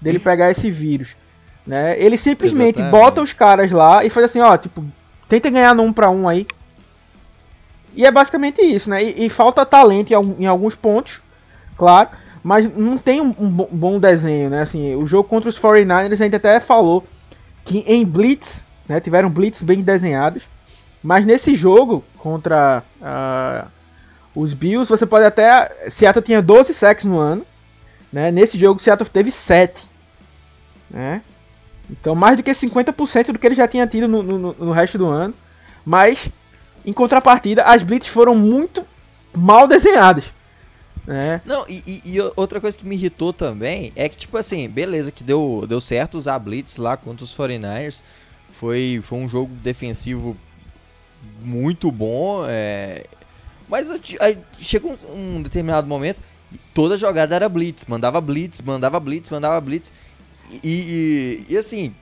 [0.00, 1.16] dele pegar esse vírus.
[1.66, 2.00] Né?
[2.00, 3.04] Ele simplesmente Exatamente.
[3.04, 4.84] bota os caras lá e faz assim, ó, tipo,
[5.28, 6.46] tenta ganhar no 1 para 1 aí.
[7.96, 9.02] E é basicamente isso, né?
[9.02, 11.20] E, e falta talento em, em, alguns pontos,
[11.76, 14.62] claro, mas não tem um, um, bom desenho, né?
[14.62, 17.04] Assim, o jogo contra os 49ers a gente até falou
[17.64, 20.44] que em blitz, né, tiveram blitz bem desenhados,
[21.02, 23.68] mas nesse jogo contra uh,
[24.32, 25.90] os Bills, você pode até.
[25.90, 27.44] Seattle tinha 12 sacks no ano.
[28.12, 28.30] Né?
[28.30, 29.84] Nesse jogo, Seattle teve 7.
[30.88, 31.20] Né?
[31.90, 34.96] Então, mais do que 50% do que ele já tinha tido no, no, no, resto
[34.96, 35.34] do ano.
[35.84, 36.30] Mas,
[36.86, 38.86] em contrapartida, as blitz foram muito
[39.36, 40.32] mal desenhadas.
[41.04, 41.40] Né?
[41.44, 45.24] Não, e, e, outra coisa que me irritou também é que, tipo assim, beleza, que
[45.24, 48.00] deu, deu certo usar blitz lá contra os 49ers.
[48.52, 50.36] Foi, foi um jogo defensivo
[51.42, 52.44] muito bom.
[52.46, 53.04] É...
[53.68, 56.20] Mas eu, aí chega um, um, determinado momento,
[56.74, 59.92] toda jogada era blitz, mandava blitz, mandava blitz, mandava blitz.
[60.62, 61.94] E, e, e assim,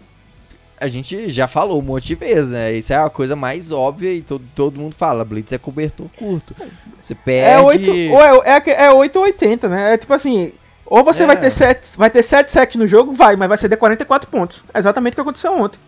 [0.80, 2.72] a gente já falou um monte de vezes, né?
[2.72, 6.56] Isso é a coisa mais óbvia e todo, todo mundo fala, blitz é cobertor curto.
[7.00, 7.50] Você perde...
[7.50, 9.94] É 8, ou é, é, é 8 ou 80, né?
[9.94, 10.52] É tipo assim,
[10.86, 11.26] ou você é.
[11.26, 14.28] vai ter 7, vai ter 7 sacks no jogo, vai, mas vai ser de 44
[14.28, 14.64] pontos.
[14.74, 15.78] É exatamente o que aconteceu ontem.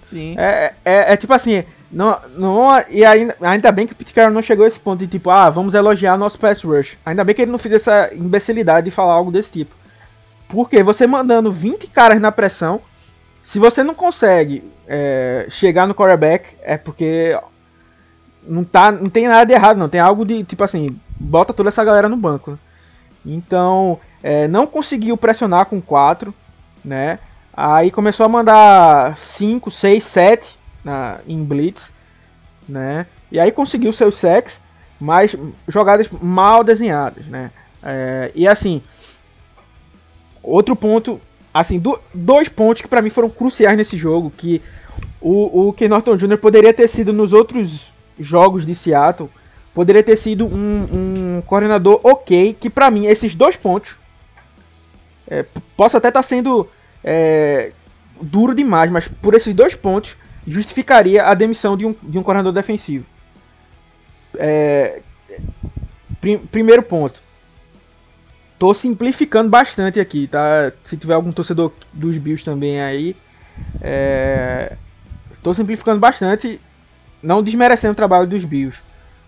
[0.00, 0.34] Sim.
[0.38, 4.42] É, é, é tipo assim, não, não, e ainda, ainda bem que o Pete não
[4.42, 6.98] chegou a esse ponto de tipo, ah, vamos elogiar nosso pass rush.
[7.06, 9.76] Ainda bem que ele não fez essa imbecilidade de falar algo desse tipo.
[10.48, 12.80] Porque você mandando 20 caras na pressão,
[13.44, 17.38] se você não consegue é, chegar no quarterback, é porque
[18.42, 19.88] não, tá, não tem nada de errado, não.
[19.88, 22.58] Tem algo de, tipo assim, bota toda essa galera no banco.
[23.24, 26.34] Então, é, não conseguiu pressionar com 4,
[26.84, 27.20] né?
[27.56, 31.92] Aí começou a mandar 5, 6, 7 na, em blitz,
[32.68, 33.06] né?
[33.32, 34.60] E aí conseguiu seus sacks,
[35.00, 35.34] mas
[35.66, 37.50] jogadas mal desenhadas, né?
[37.82, 38.82] É, e assim,
[40.42, 41.20] outro ponto,
[41.52, 44.62] assim, do, dois pontos que para mim foram cruciais nesse jogo, que
[45.20, 46.38] o, o Ken Norton Jr.
[46.38, 49.30] poderia ter sido nos outros jogos de Seattle,
[49.74, 53.98] poderia ter sido um, um coordenador ok, que para mim esses dois pontos,
[55.26, 55.44] é,
[55.76, 56.68] posso até estar tá sendo
[57.02, 57.72] é,
[58.20, 62.52] duro demais, mas por esses dois pontos justificaria a demissão de um, de um coordenador
[62.52, 63.04] defensivo.
[64.36, 65.00] É,
[66.20, 67.22] prim, primeiro ponto.
[68.58, 70.72] Tô simplificando bastante aqui, tá?
[70.84, 73.16] Se tiver algum torcedor dos Bills também aí,
[73.80, 74.76] é,
[75.42, 76.60] tô simplificando bastante,
[77.22, 78.78] não desmerecendo o trabalho dos Bills,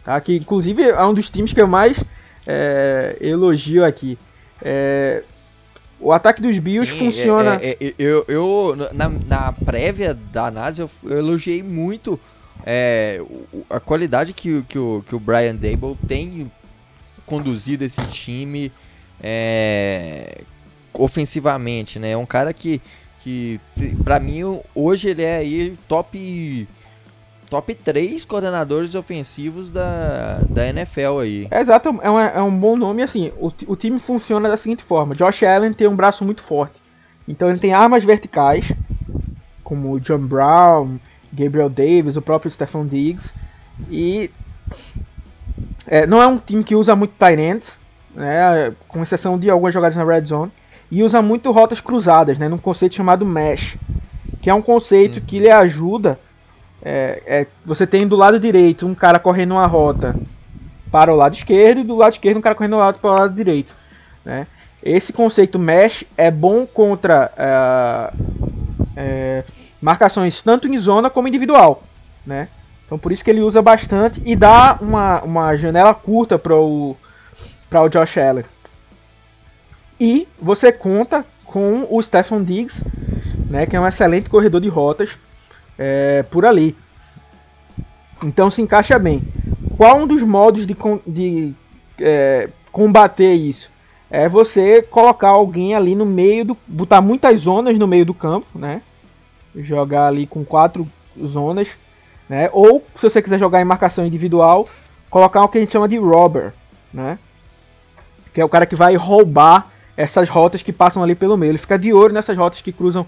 [0.05, 0.19] tá?
[0.21, 2.03] Que inclusive é um dos times que eu mais
[2.47, 4.19] é, elogio aqui.
[4.63, 5.23] É,
[6.01, 7.59] o ataque dos Bills Sim, funciona.
[7.63, 12.19] É, é, é, eu, eu na, na, prévia da análise, eu, eu elogiei muito
[12.65, 13.23] é,
[13.71, 16.51] a qualidade que, que, o, que o Brian Dable tem
[17.25, 18.71] conduzido esse time
[19.23, 20.43] é,
[20.93, 22.11] ofensivamente, né?
[22.11, 22.81] É um cara que,
[23.23, 23.61] que
[24.05, 26.69] para mim, hoje ele é aí top
[27.49, 31.49] top 3 coordenadores ofensivos da, da NFL aí.
[31.51, 33.33] É, exato, é um, é um bom nome assim.
[33.39, 36.81] O, o time funciona da seguinte forma: Josh Allen tem um braço muito forte.
[37.29, 38.73] Então ele tem armas verticais,
[39.65, 40.99] como John Brown,
[41.33, 43.33] Gabriel Davis, o próprio Stephon Diggs.
[43.91, 44.31] E
[45.87, 47.79] é, não é um time que usa muito tight ends,
[48.15, 50.53] né, com exceção de algumas jogadas na red zone.
[50.91, 53.77] E usa muito rotas cruzadas, né, num conceito chamado mesh,
[54.41, 56.19] que é um conceito que lhe ajuda
[56.83, 60.15] é, é, você tem do lado direito um cara correndo uma rota
[60.91, 63.35] para o lado esquerdo e do lado esquerdo um cara correndo lado para o lado
[63.35, 63.75] direito.
[64.25, 64.47] Né?
[64.83, 68.13] Esse conceito mesh é bom contra é,
[68.97, 69.45] é,
[69.81, 71.83] marcações tanto em zona como individual.
[72.25, 72.49] Né?
[72.85, 76.97] Então por isso que ele usa bastante e dá uma, uma janela curta para o,
[77.73, 78.45] o Josh Allen.
[79.99, 82.85] E você conta com o Stephen Diggs,
[83.49, 85.17] né, que é um excelente corredor de rotas
[85.79, 86.77] é, por ali.
[88.23, 89.23] Então se encaixa bem.
[89.77, 91.55] Qual um dos modos de, de
[92.01, 93.71] é, combater isso?
[94.11, 96.59] É você colocar alguém ali no meio do.
[96.67, 98.81] botar muitas zonas no meio do campo, né?
[99.55, 100.87] Jogar ali com quatro
[101.23, 101.77] zonas.
[102.29, 102.49] Né?
[102.53, 104.69] Ou, se você quiser jogar em marcação individual,
[105.11, 106.53] colocar o que a gente chama de robber,
[106.93, 107.19] né?
[108.33, 111.51] Que é o cara que vai roubar essas rotas que passam ali pelo meio.
[111.51, 113.07] Ele fica de olho nessas rotas que cruzam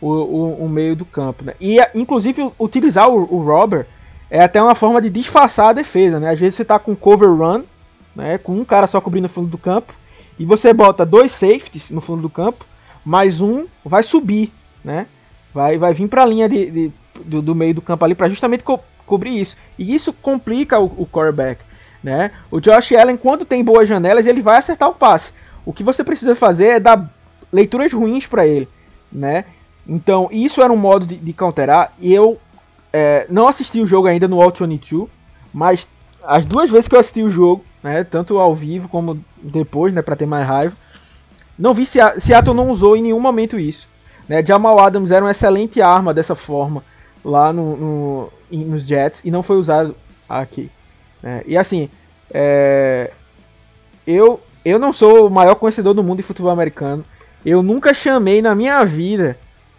[0.00, 1.44] o, o, o meio do campo.
[1.44, 1.54] Né?
[1.60, 3.84] E inclusive utilizar o, o
[4.30, 6.18] é até uma forma de disfarçar a defesa.
[6.18, 6.30] Né?
[6.30, 7.62] Às vezes você tá com cover run,
[8.14, 8.38] né?
[8.38, 9.94] com um cara só cobrindo o fundo do campo,
[10.38, 12.64] e você bota dois safeties no fundo do campo,
[13.04, 14.52] mais um vai subir,
[14.84, 15.06] né?
[15.52, 16.92] Vai, vai vir para a linha de, de
[17.24, 19.56] do, do, meio do campo ali para justamente co cobrir isso.
[19.78, 21.60] E isso complica o, o quarterback.
[22.02, 22.30] Né?
[22.50, 25.32] O Josh Allen, quando tem boas janelas, ele vai acertar o passe.
[25.64, 27.10] O que você precisa fazer é dar
[27.52, 28.68] leituras ruins para ele.
[29.12, 29.44] Né?
[29.86, 31.92] Então, isso era um modo de, de counterar.
[31.98, 32.38] E eu
[32.92, 35.08] é, não assisti o jogo ainda no All 22,
[35.52, 35.86] mas
[36.22, 40.00] as duas vezes que eu assisti o jogo, né, tanto ao vivo como depois, né,
[40.00, 40.76] para ter mais raiva,
[41.58, 43.88] não vi se Seattle não usou em nenhum momento isso.
[44.28, 44.44] Né?
[44.44, 46.82] Jamal Adams era uma excelente arma dessa forma
[47.24, 49.94] lá no, no nos Jets e não foi usado
[50.28, 50.70] aqui.
[51.22, 51.42] Né?
[51.46, 51.88] E assim,
[52.32, 53.10] é,
[54.06, 57.04] eu, eu não sou o maior conhecedor do mundo de futebol americano.
[57.44, 59.38] Eu nunca chamei na minha vida,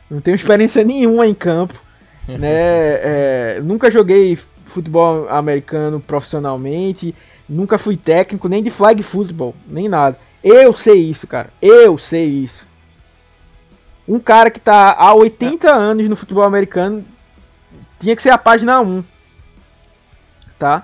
[0.10, 1.82] não tenho experiência nenhuma em campo.
[2.28, 2.50] né?
[2.50, 7.16] É, nunca joguei futebol americano profissionalmente,
[7.48, 10.18] nunca fui técnico, nem de flag football, nem nada.
[10.44, 11.50] Eu sei isso, cara.
[11.62, 12.68] Eu sei isso.
[14.08, 17.04] Um cara que tá há 80 anos no futebol americano
[18.00, 19.04] tinha que ser a página 1.
[20.60, 20.84] Tá?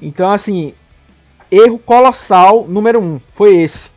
[0.00, 0.72] Então, assim,
[1.50, 3.90] erro colossal número 1 foi esse.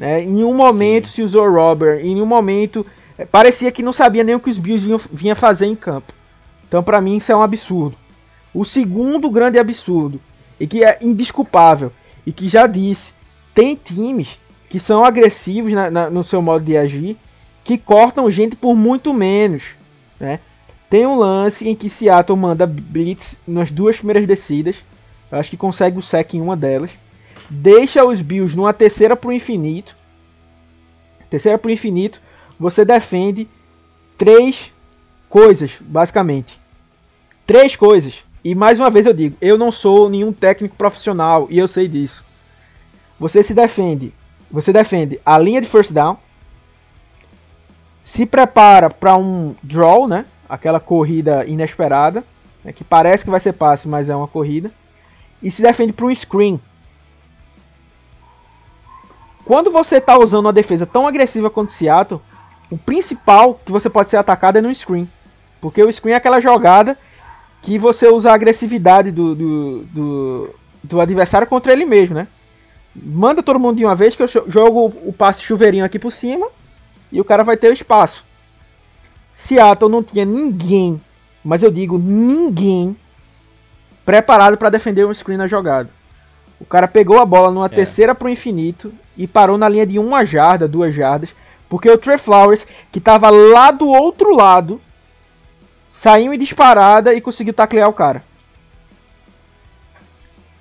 [0.00, 0.22] Né?
[0.22, 1.14] Em nenhum momento Sim.
[1.14, 2.84] se usou Robert, em nenhum momento
[3.30, 6.12] parecia que não sabia nem o que os Bills vinham, vinha fazer em campo.
[6.66, 7.96] Então, para mim, isso é um absurdo.
[8.52, 10.20] O segundo grande absurdo,
[10.58, 11.92] e que é indisculpável,
[12.26, 13.12] e que já disse,
[13.54, 17.16] tem times que são agressivos na, na, no seu modo de agir,
[17.62, 19.74] que cortam gente por muito menos.
[20.18, 20.40] Né?
[20.90, 24.84] Tem um lance em que Seattle manda blitz nas duas primeiras descidas.
[25.30, 26.90] Eu acho que consegue o sec em uma delas.
[27.48, 29.96] Deixa os Bills numa terceira pro infinito.
[31.30, 32.20] Terceira pro infinito.
[32.58, 33.48] Você defende
[34.16, 34.72] três
[35.28, 36.60] coisas, basicamente.
[37.46, 38.24] Três coisas.
[38.44, 41.88] E mais uma vez eu digo, eu não sou nenhum técnico profissional e eu sei
[41.88, 42.24] disso.
[43.18, 44.12] Você se defende.
[44.50, 46.16] Você defende a linha de first down.
[48.02, 50.26] Se prepara para um draw, né?
[50.48, 52.24] aquela corrida inesperada,
[52.62, 54.70] né, que parece que vai ser passe, mas é uma corrida,
[55.42, 56.60] e se defende para um screen.
[59.44, 62.20] Quando você está usando uma defesa tão agressiva quanto o Seattle,
[62.74, 65.08] o principal que você pode ser atacado é no screen.
[65.60, 66.98] Porque o screen é aquela jogada
[67.62, 72.26] que você usa a agressividade do, do, do, do adversário contra ele mesmo, né?
[72.92, 76.48] Manda todo mundo de uma vez que eu jogo o passe chuveirinho aqui por cima
[77.12, 78.24] e o cara vai ter o espaço.
[79.32, 81.00] Seattle não tinha ninguém,
[81.44, 82.96] mas eu digo ninguém,
[84.04, 85.88] preparado para defender um screen na jogada.
[86.58, 87.68] O cara pegou a bola numa é.
[87.68, 91.32] terceira pro infinito e parou na linha de uma jarda, duas jardas,
[91.68, 94.80] porque o Trey Flowers, que estava lá do outro lado,
[95.88, 98.22] saiu em disparada e conseguiu taclear o cara.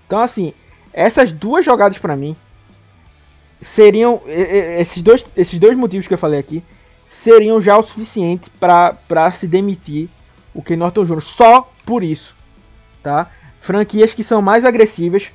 [0.06, 0.54] Então assim,
[0.92, 2.36] essas duas jogadas para mim
[3.60, 6.64] seriam esses dois, esses dois motivos que eu falei aqui
[7.08, 10.10] seriam já o suficiente para se demitir
[10.54, 11.22] o Ken Norton Jr.
[11.22, 12.36] Só por isso,
[13.02, 13.30] tá?
[13.60, 15.32] Franquias que são mais agressivas,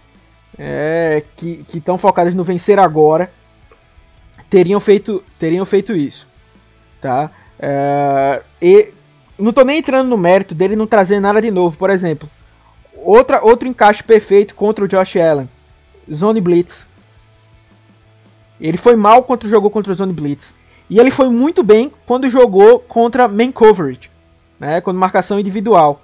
[0.58, 3.30] é, que estão focadas no vencer agora,
[4.48, 6.26] teriam feito, teriam feito isso,
[7.00, 7.30] tá?
[7.58, 8.88] É, e
[9.38, 12.28] não tô nem entrando no mérito dele não trazer nada de novo, por exemplo,
[12.94, 15.48] outra, outro encaixe perfeito contra o Josh Allen,
[16.12, 16.86] Zone Blitz.
[18.60, 20.54] Ele foi mal quando jogou contra o Zone Blitz.
[20.90, 24.10] E ele foi muito bem quando jogou contra man coverage,
[24.58, 26.02] né, quando marcação individual.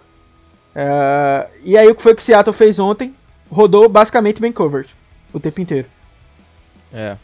[0.74, 3.14] Uh, e aí o que foi que Seattle fez ontem?
[3.50, 4.94] Rodou basicamente man coverage
[5.33, 5.88] o tempo inteiro.
[6.92, 7.16] É.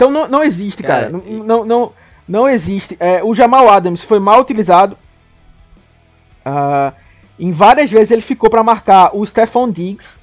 [0.00, 1.10] Então não, não existe, cara.
[1.10, 1.92] cara não, não, não,
[2.26, 2.96] não existe.
[2.98, 4.96] É, o Jamal Adams foi mal utilizado.
[6.40, 6.90] Uh,
[7.38, 10.18] em várias vezes ele ficou para marcar o Stephon Diggs.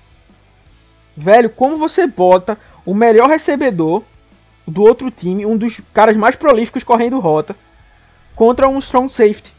[1.15, 4.01] Velho, como você bota o melhor recebedor
[4.67, 7.55] do outro time, um dos caras mais prolíficos correndo rota,
[8.35, 9.53] contra um strong safety.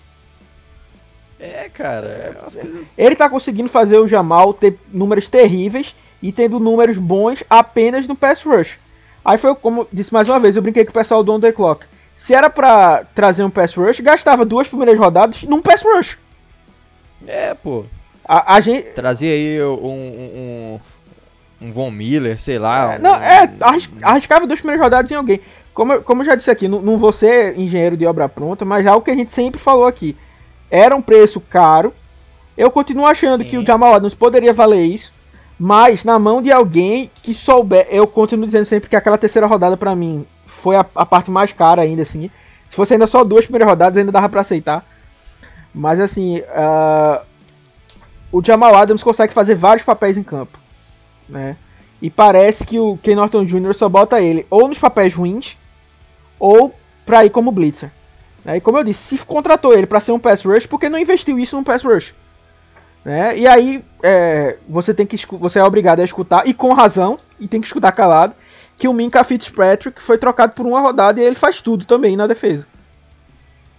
[1.39, 2.09] É, cara.
[2.09, 2.91] É coisas...
[2.99, 8.17] Ele tá conseguindo fazer o Jamal ter números terríveis e tendo números bons apenas no
[8.17, 8.79] pass rush.
[9.25, 11.53] Aí foi como disse mais uma vez, eu brinquei com o pessoal do On The
[11.53, 11.87] Clock.
[12.17, 16.19] Se era pra trazer um pass rush, gastava duas primeiras rodadas num pass rush.
[17.27, 17.85] É, pô.
[18.25, 18.89] A, a gente...
[18.89, 20.81] Trazia aí um, um,
[21.63, 22.95] um Von Miller, sei lá.
[22.95, 23.49] É, não, é,
[24.03, 25.41] arriscava duas primeiras rodadas em alguém.
[25.73, 28.85] Como, como eu já disse aqui, não, não vou ser engenheiro de obra pronta, mas
[28.85, 30.17] é algo que a gente sempre falou aqui.
[30.69, 31.95] Era um preço caro.
[32.57, 33.49] Eu continuo achando Sim.
[33.49, 35.13] que o Jamal Adams poderia valer isso,
[35.59, 37.89] mas na mão de alguém que souber.
[37.91, 41.53] Eu continuo dizendo sempre que aquela terceira rodada para mim foi a, a, parte mais
[41.53, 42.31] cara ainda, assim.
[42.69, 44.87] Se fosse ainda só duas primeiras rodadas, ainda dava para aceitar.
[45.75, 47.21] Mas assim, uh,
[48.31, 50.59] o Jamal Adams consegue fazer vários papéis em campo,
[51.29, 51.57] né?
[52.01, 53.75] E parece que o Ken Norton Jr.
[53.75, 55.57] só bota ele ou nos papéis ruins
[56.39, 56.73] ou
[57.05, 57.91] pra ir como blitzer.
[58.45, 58.59] Né?
[58.59, 60.99] E como eu disse, se contratou ele para ser um pass rush, por que não
[60.99, 62.15] investiu isso num pass rush?
[63.05, 63.39] Né?
[63.39, 67.49] E aí é, você tem que você é obrigado a escutar e com razão e
[67.49, 68.35] tem que escutar calado
[68.77, 72.27] que o Minka Fitzpatrick foi trocado por uma rodada e ele faz tudo também na
[72.27, 72.65] defesa.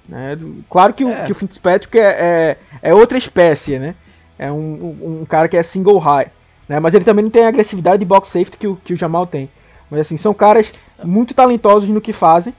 [0.07, 0.37] Né?
[0.69, 1.07] Claro que, é.
[1.07, 2.57] o, que o Fitzpatrick é, é,
[2.89, 3.95] é, outra espécie, né?
[4.37, 4.55] É um,
[5.01, 6.27] um, um, cara que é single high.
[6.67, 6.79] Né?
[6.79, 9.25] Mas ele também não tem a agressividade de box safety que o, que o Jamal
[9.25, 9.49] tem.
[9.89, 12.53] Mas assim, são caras muito talentosos no que fazem.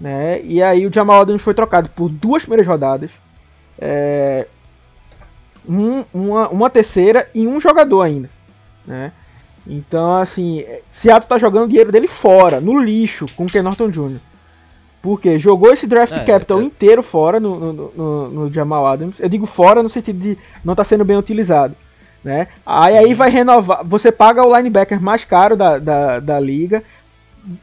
[0.00, 0.40] Né?
[0.42, 3.10] E aí o Jamal Adams foi trocado por duas primeiras rodadas.
[3.78, 4.46] É,
[5.68, 8.30] um, uma, uma terceira e um jogador ainda.
[8.86, 9.12] Né?
[9.66, 13.88] Então, assim, Seattle tá jogando o dinheiro dele fora, no lixo, com o Ken Norton
[13.88, 14.18] Jr.
[15.00, 19.20] Porque jogou esse draft é, capital é, inteiro fora no, no, no, no, Jamal Adams.
[19.20, 21.76] Eu digo fora no sentido de não tá sendo bem utilizado.
[22.22, 22.48] Né?
[22.64, 23.84] Aí, aí vai renovar.
[23.84, 26.82] Você paga o linebacker mais caro da, da, da liga.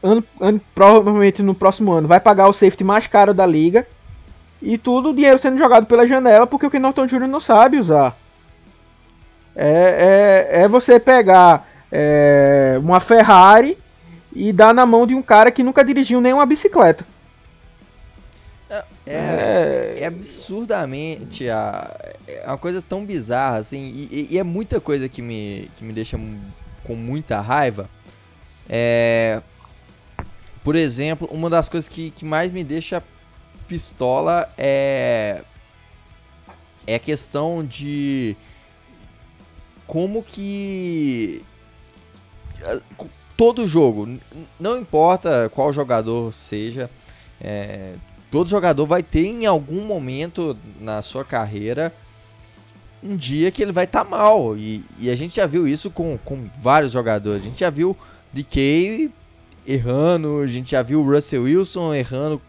[0.00, 3.84] Ano, ano, provavelmente no próximo ano vai pagar o safety mais caro da liga.
[4.62, 7.26] E tudo o dinheiro sendo jogado pela janela porque o Ken Norton Jr.
[7.26, 8.16] não sabe usar.
[9.54, 13.76] É, é, é você pegar é, uma Ferrari
[14.32, 17.04] e dar na mão de um cara que nunca dirigiu nenhuma bicicleta.
[18.70, 21.94] É, é, é absurdamente a,
[22.26, 25.92] é uma coisa tão bizarra assim e, e, é muita coisa que me, que me
[25.92, 26.18] deixa
[26.84, 27.90] com muita raiva.
[28.68, 29.42] É,
[30.64, 33.02] por exemplo, uma das coisas que, que mais me deixa
[33.72, 35.42] pistola é
[36.86, 38.36] é a questão de
[39.86, 41.42] como que
[43.34, 44.18] todo jogo,
[44.60, 46.90] não importa qual jogador seja,
[47.40, 47.94] é,
[48.30, 51.94] todo jogador vai ter em algum momento na sua carreira
[53.02, 54.54] um dia que ele vai estar tá mal.
[54.56, 57.42] E, e, a gente já viu isso com, com vários jogadores.
[57.42, 57.96] A gente já viu
[58.32, 59.10] DK
[59.66, 62.40] errando, a gente já viu Russell Wilson errando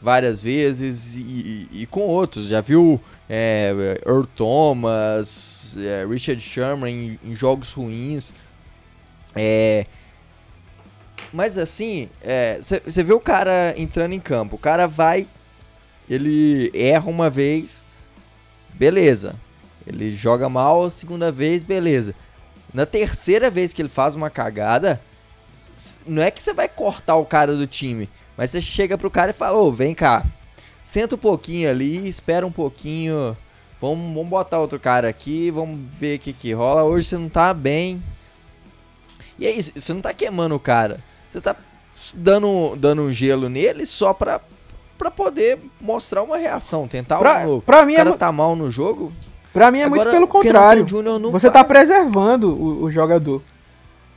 [0.00, 2.48] várias vezes e, e, e com outros.
[2.48, 8.32] Já viu é, Earl Thomas, é, Richard Sherman em, em jogos ruins.
[9.34, 9.86] É.
[11.32, 12.08] Mas assim,
[12.84, 15.28] você é, vê o cara entrando em campo, o cara vai,
[16.08, 17.86] ele erra uma vez,
[18.72, 19.34] beleza.
[19.86, 22.14] Ele joga mal a segunda vez, beleza.
[22.72, 25.00] Na terceira vez que ele faz uma cagada,
[26.06, 29.30] não é que você vai cortar o cara do time, mas você chega pro cara
[29.30, 30.24] e fala: Ô, vem cá,
[30.84, 33.36] senta um pouquinho ali, espera um pouquinho,
[33.80, 36.84] vamos, vamos botar outro cara aqui, vamos ver o que, que rola.
[36.84, 38.02] Hoje você não tá bem,
[39.38, 40.98] e é isso, você não tá queimando o cara.
[41.28, 41.56] Você tá
[42.14, 44.40] dando, dando um gelo nele só pra,
[44.96, 47.62] pra poder mostrar uma reação, tentar pra, algo novo.
[47.62, 49.12] Pra mim o cara é, tá mal no jogo.
[49.52, 50.86] Pra mim é Agora, muito pelo contrário.
[51.30, 51.52] Você tá faz.
[51.52, 53.42] tá preservando o, o jogador.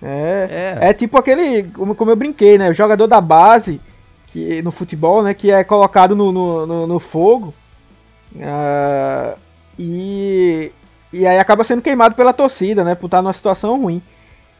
[0.01, 0.93] É, é, é.
[0.93, 2.69] tipo aquele, como, como eu brinquei, né?
[2.69, 3.81] O jogador da base,
[4.31, 5.33] que no futebol, né?
[5.33, 7.53] Que é colocado no, no, no, no fogo.
[8.35, 9.37] Uh,
[9.77, 10.71] e,
[11.11, 12.95] e aí acaba sendo queimado pela torcida, né?
[12.95, 14.01] Por estar numa situação ruim.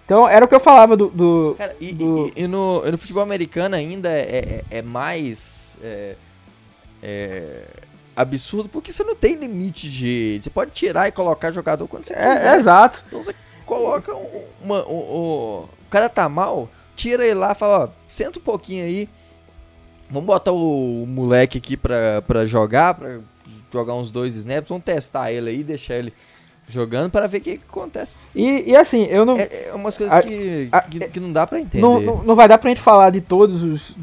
[0.06, 1.08] Então era o que eu falava do.
[1.10, 2.32] do, Cara, e, do...
[2.36, 5.78] E, e, no, no, futebol americano ainda é, é, é mais.
[5.84, 6.16] É,
[7.02, 7.64] é,
[8.16, 10.40] absurdo porque você não tem limite de.
[10.42, 12.56] Você pode tirar e colocar jogador quando você é, quiser.
[12.56, 13.04] É, exato.
[13.08, 14.12] Então você coloca
[14.62, 14.86] uma.
[14.88, 19.10] Um, um, o cara tá mal, tira ele lá fala, ó, senta um pouquinho aí.
[20.10, 23.20] Vamos botar o, moleque aqui pra, pra jogar, pra
[23.72, 26.14] jogar uns dois snaps, vamos testar ele aí, deixar ele
[26.68, 28.16] jogando para ver o que, que, acontece.
[28.34, 29.38] E, e assim, eu não.
[29.38, 31.82] É, é umas coisas a, que, a, que, que, não dá para entender.
[31.82, 33.96] Não, não, não, vai dar pra gente falar de todos os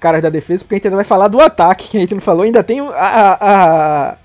[0.00, 2.20] caras da defesa, porque a gente ainda vai falar do ataque, que a gente não
[2.20, 4.16] falou, ainda tem a, a,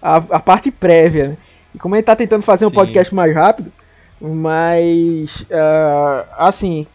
[0.00, 1.28] a, a parte prévia.
[1.28, 1.36] Né?
[1.74, 2.74] E como a gente tá tentando fazer um Sim.
[2.74, 3.72] podcast mais rápido,
[4.20, 5.42] mas.
[5.42, 6.86] Uh, assim,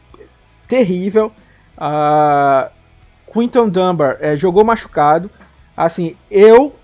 [0.68, 1.32] terrível.
[1.78, 2.73] Uh,
[3.34, 5.30] Quinton Dunbar uh, jogou machucado.
[5.76, 6.76] Assim, eu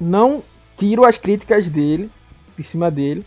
[0.00, 0.42] não
[0.76, 2.10] tiro as críticas dele
[2.58, 3.24] em cima dele.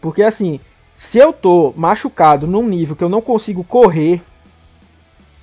[0.00, 0.60] Porque assim,
[0.94, 4.22] se eu tô machucado num nível que eu não consigo correr,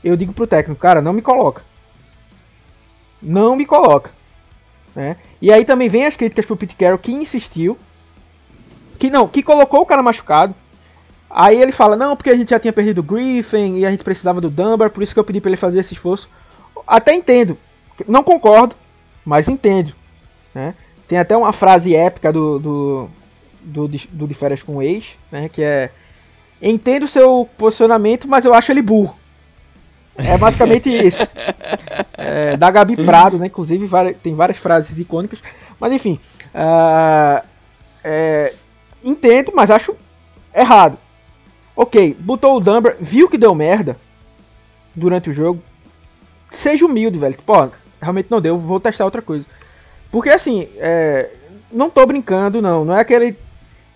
[0.04, 1.64] eu digo pro técnico, cara, não me coloca.
[3.22, 4.12] Não me coloca.
[4.96, 5.18] Né?
[5.42, 7.78] E aí também vem as críticas pro Pete Carroll que insistiu.
[8.98, 10.56] Que não, que colocou o cara machucado.
[11.30, 14.04] Aí ele fala, não, porque a gente já tinha perdido o Griffin e a gente
[14.04, 16.30] precisava do Dunbar, por isso que eu pedi para ele fazer esse esforço.
[16.92, 17.58] Até entendo.
[18.08, 18.76] Não concordo,
[19.24, 19.94] mas entendo.
[20.54, 20.76] Né?
[21.08, 23.10] Tem até uma frase épica do, do,
[23.62, 25.48] do, do De Férias com o Ex, né?
[25.48, 25.90] Que é
[26.62, 29.16] Entendo seu posicionamento, mas eu acho ele burro.
[30.16, 31.28] É basicamente isso.
[32.16, 33.48] É, da Gabi Prado, né?
[33.48, 35.42] Inclusive várias, tem várias frases icônicas.
[35.80, 36.20] Mas enfim.
[36.54, 37.44] Uh,
[38.04, 38.54] é,
[39.04, 39.96] entendo, mas acho
[40.54, 41.00] errado.
[41.76, 43.98] Ok, botou o Dumber, viu que deu merda
[44.94, 45.64] durante o jogo.
[46.52, 47.36] Seja humilde, velho.
[47.44, 49.46] Pô, realmente não deu, vou testar outra coisa.
[50.12, 51.30] Porque assim, é,
[51.72, 52.86] não tô brincando, não.
[52.86, 53.36] Não é aquele.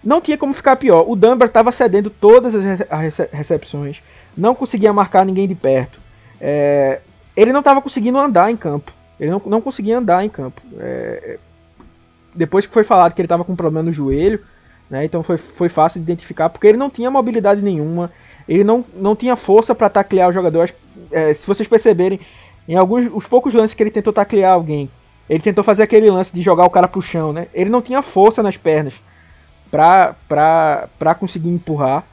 [0.04, 1.04] Não tinha como ficar pior.
[1.08, 2.56] O Dumber tava cedendo todas
[2.90, 4.02] as recepções.
[4.38, 6.00] Não conseguia marcar ninguém de perto.
[6.40, 7.02] É,
[7.36, 8.94] ele não tava conseguindo andar em campo.
[9.20, 10.62] Ele não, não conseguia andar em campo.
[10.80, 11.38] É,
[12.34, 14.42] depois que foi falado que ele tava com problema no joelho,
[14.90, 18.12] né, então foi, foi fácil de identificar, porque ele não tinha mobilidade nenhuma.
[18.48, 20.70] Ele não, não tinha força para taclear o jogador.
[21.12, 22.20] É, se vocês perceberem,
[22.68, 24.90] em alguns os poucos lances que ele tentou taclear alguém,
[25.30, 27.48] ele tentou fazer aquele lance de jogar o cara pro chão, né?
[27.54, 28.94] Ele não tinha força nas pernas
[29.72, 32.04] pra, pra, pra conseguir empurrar,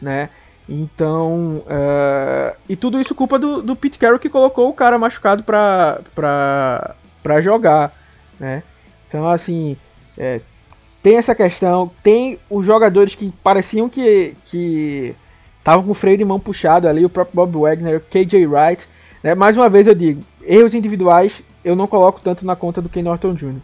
[0.00, 0.28] né?
[0.68, 5.42] Então, uh, e tudo isso culpa do, do Pete Carroll que colocou o cara machucado
[5.42, 7.92] pra, pra, pra jogar,
[8.38, 8.62] né?
[9.08, 9.76] Então, assim,
[10.16, 10.40] é,
[11.02, 15.14] tem essa questão, tem os jogadores que pareciam que que
[15.58, 18.88] estavam com o freio de mão puxado ali, o próprio Bob Wagner, KJ Wright,
[19.22, 19.34] né?
[19.34, 23.02] Mais uma vez eu digo, erros individuais eu não coloco tanto na conta do Ken
[23.02, 23.60] Norton Jr.,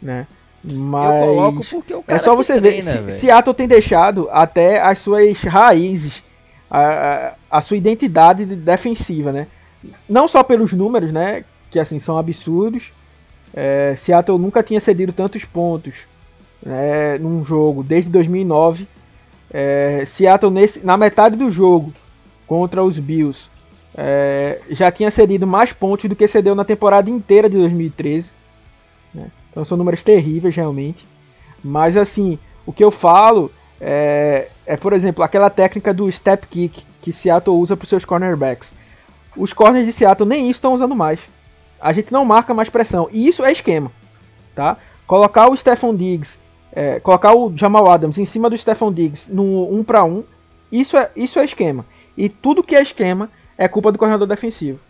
[0.00, 0.26] né?
[0.64, 3.10] Mas eu coloco porque o é cara é só você treina, ver.
[3.10, 6.22] Se, Seattle tem deixado até as suas raízes,
[6.70, 9.48] a, a, a, sua identidade defensiva, né?
[10.08, 11.44] Não só pelos números, né?
[11.70, 12.92] Que assim são absurdos.
[13.52, 16.06] É, Seattle nunca tinha cedido tantos pontos
[16.64, 18.86] né, num jogo desde 2009.
[19.52, 21.92] É, Seattle nesse, na metade do jogo
[22.46, 23.50] contra os Bills
[23.96, 28.32] é, já tinha cedido mais pontos do que cedeu na temporada inteira de 2013.
[29.14, 29.26] Né?
[29.50, 31.06] Então são números terríveis realmente.
[31.62, 36.84] Mas assim, o que eu falo é, é, por exemplo, aquela técnica do step kick
[37.00, 38.72] que Seattle usa para os seus cornerbacks.
[39.36, 41.28] Os corners de Seattle nem isso estão usando mais.
[41.80, 43.08] A gente não marca mais pressão.
[43.10, 43.90] E isso é esquema.
[44.54, 44.76] Tá?
[45.06, 46.38] Colocar o Stephon Diggs,
[46.72, 50.22] é, colocar o Jamal Adams em cima do Stephon Diggs no 1 para 1,
[50.70, 51.84] isso é, isso é esquema.
[52.16, 53.28] E tudo que é esquema
[53.64, 54.80] é culpa do coordenador defensivo.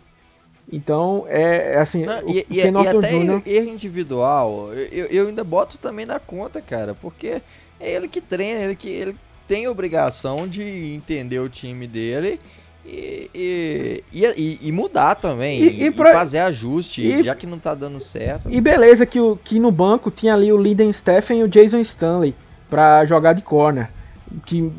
[0.71, 2.05] Então, é, é assim.
[2.05, 3.15] Não, e, e, e até
[3.45, 7.41] erro individual, eu, eu ainda boto também na conta, cara, porque
[7.79, 9.15] é ele que treina, ele que ele
[9.47, 10.63] tem obrigação de
[10.95, 12.39] entender o time dele
[12.85, 17.99] e, e, e, e mudar também, e, pra, fazer ajuste, já que não tá dando
[17.99, 18.49] certo.
[18.49, 21.79] E beleza que, o, que no banco tinha ali o Linden Stephen e o Jason
[21.79, 22.33] Stanley
[22.69, 23.89] para jogar de corner,
[24.45, 24.71] que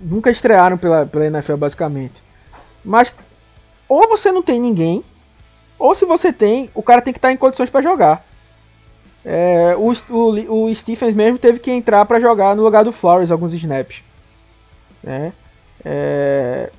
[0.00, 2.14] nunca estrearam pela, pela NFL basicamente.
[2.84, 3.12] Mas
[3.88, 5.02] ou você não tem ninguém,
[5.78, 8.26] ou se você tem, o cara tem que estar tá em condições para jogar.
[9.24, 13.30] É, o, o, o, Stephens mesmo teve que entrar para jogar no lugar do Flowers
[13.30, 14.02] alguns snaps.
[15.02, 15.32] Né?
[15.84, 16.70] É,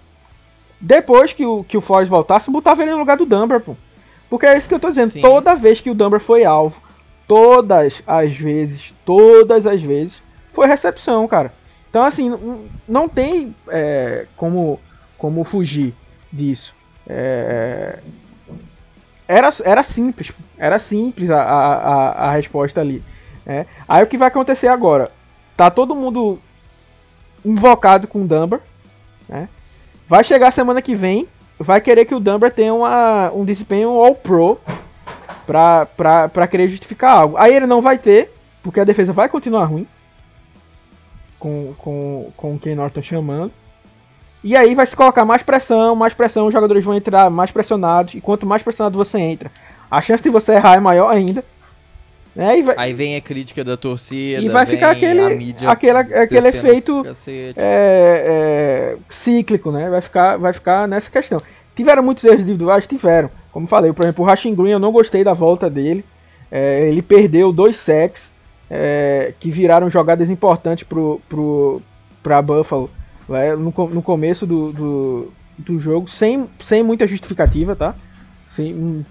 [0.79, 3.59] depois que o, que o Flowers voltasse, botava ele no lugar do Dumber.
[3.59, 3.75] Pô.
[4.29, 5.11] Porque é isso que eu tô dizendo.
[5.11, 5.21] Sim.
[5.21, 6.81] Toda vez que o Dumber foi alvo,
[7.27, 11.53] todas as vezes, todas as vezes, foi recepção, cara.
[11.89, 14.79] Então, assim, não, não tem é, como,
[15.17, 15.93] como fugir
[16.31, 16.73] disso.
[17.09, 17.99] É,
[19.27, 23.03] era, era simples, era simples a, a, a resposta ali.
[23.45, 23.65] Né?
[23.87, 25.11] Aí o que vai acontecer agora?
[25.57, 26.39] Tá todo mundo
[27.43, 28.59] invocado com o Dumber,
[29.27, 29.49] né?
[30.07, 31.27] Vai chegar semana que vem,
[31.59, 34.59] vai querer que o Dumber tenha uma, um desempenho All-Pro
[35.45, 37.37] pra, pra, pra querer justificar algo.
[37.37, 38.31] Aí ele não vai ter,
[38.63, 39.87] porque a defesa vai continuar ruim,
[41.37, 43.51] com, com, com o Ken Norton chamando.
[44.43, 48.13] E aí vai se colocar mais pressão, mais pressão, os jogadores vão entrar mais pressionados.
[48.13, 49.51] E quanto mais pressionado você entra,
[49.91, 51.43] a chance de você errar é maior ainda.
[52.35, 52.61] Né?
[52.61, 52.75] Vai...
[52.77, 54.41] Aí vem a crítica da torcida.
[54.41, 57.05] E vai ficar aquele, aquele, aquele efeito
[57.57, 59.89] é, é, cíclico, né?
[59.89, 61.41] Vai ficar, vai ficar nessa questão.
[61.75, 62.87] Tiveram muitos erros individuais?
[62.87, 63.29] Tiveram.
[63.51, 66.05] Como falei, por exemplo, o Rashing Green eu não gostei da volta dele.
[66.51, 68.31] É, ele perdeu dois sacks
[68.69, 71.81] é, que viraram jogadas importantes pro, pro,
[72.23, 72.89] pra Buffalo
[73.57, 77.93] no, no começo do, do, do, jogo, sem, sem muita justificativa, tá?
[78.49, 79.05] Sem,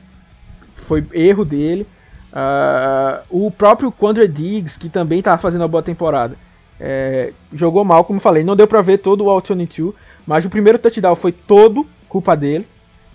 [0.75, 1.87] foi erro dele.
[2.33, 6.37] Uh, o próprio Quandre Diggs, que também estava fazendo uma boa temporada,
[6.81, 9.95] é, jogou mal, como falei, não deu para ver todo o All-22,
[10.27, 12.67] mas o primeiro touchdown foi todo culpa dele,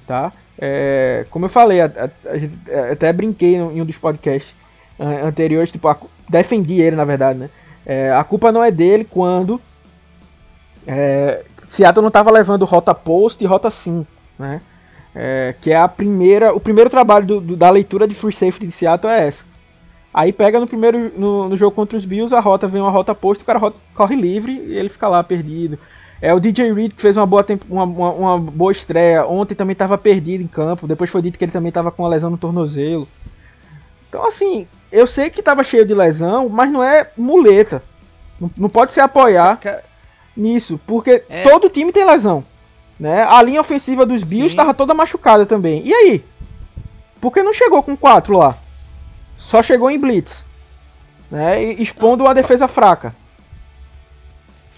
[0.08, 0.32] tá?
[0.60, 4.56] É, como eu falei, a, a, a, até brinquei em um dos podcasts
[5.00, 5.88] anteriores, tipo,
[6.30, 7.50] defendi ele na verdade, né?
[7.86, 9.60] É, a culpa não é dele quando
[10.88, 14.06] é, Seattle não estava levando rota post e rota sim,
[14.38, 14.62] né?
[15.16, 18.68] É, que é a primeira, o primeiro trabalho do, do, da leitura de free safety
[18.68, 19.46] de Seattle é essa.
[20.14, 23.16] Aí pega no primeiro no, no jogo contra os Bills, a rota vem uma rota
[23.16, 25.78] post, o cara rota, corre livre e ele fica lá perdido.
[26.22, 29.26] É o DJ Reed que fez uma boa, uma, uma, uma boa estreia.
[29.26, 30.88] Ontem também estava perdido em campo.
[30.88, 33.08] Depois foi dito que ele também estava com uma lesão no tornozelo.
[34.08, 37.84] Então, assim, eu sei que estava cheio de lesão, mas não é muleta.
[38.40, 39.60] Não, não pode se apoiar
[40.36, 41.44] nisso, porque é.
[41.44, 42.44] todo time tem lesão.
[43.00, 43.24] Né?
[43.24, 45.82] A linha ofensiva dos Bills estava toda machucada também.
[45.86, 46.26] E aí?
[47.20, 48.58] Por que não chegou com quatro lá?
[49.38, 50.46] Só chegou em blitz.
[51.30, 51.74] Né?
[51.74, 53.16] Expondo uma defesa fraca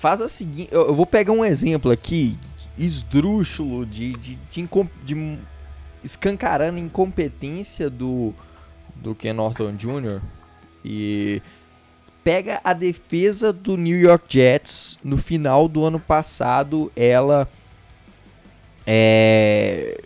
[0.06, 0.70] faz a seguinte.
[0.72, 2.38] Eu, vou pegar um exemplo aqui,
[2.78, 4.70] esdrúxulo, de, de, de,
[5.04, 5.40] de
[6.04, 8.32] escancarando a incompetência do,
[8.96, 10.22] do Ken Norton Jr.
[10.84, 11.42] E
[12.26, 16.92] pega a defesa do New York Jets no final do ano passado.
[16.96, 17.48] Ela.
[18.86, 20.02] É.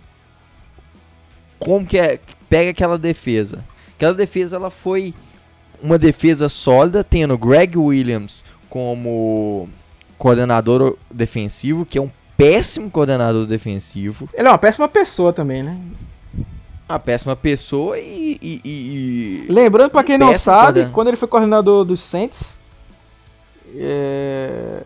[1.57, 2.19] Como que é?
[2.49, 3.63] Pega aquela defesa.
[3.95, 5.13] Aquela defesa ela foi
[5.81, 9.69] uma defesa sólida, tendo Greg Williams como
[10.17, 14.29] coordenador defensivo, que é um péssimo coordenador defensivo.
[14.33, 15.79] Ele é uma péssima pessoa também, né?
[16.89, 18.39] Uma péssima pessoa e.
[18.41, 22.57] e, e Lembrando, para quem não sabe, quando ele foi coordenador dos Saints,
[23.75, 24.81] é...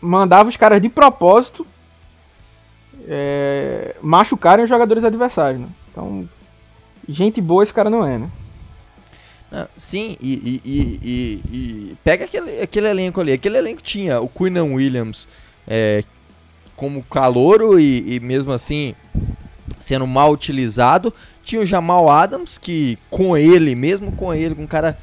[0.00, 1.66] mandava os caras de propósito
[3.08, 3.96] é...
[4.00, 5.68] machucarem os jogadores adversários, né?
[5.90, 6.28] Então,
[7.08, 8.30] gente boa esse cara não é, né?
[9.50, 13.32] Ah, sim, e, e, e, e, pega aquele, aquele elenco ali.
[13.32, 15.28] Aquele elenco tinha o Quinnan Williams
[15.66, 16.04] é,
[16.76, 18.94] como calouro e, mesmo assim
[19.78, 21.12] sendo mal utilizado.
[21.42, 24.98] Tinha o Jamal Adams, que com ele, mesmo com ele, com um cara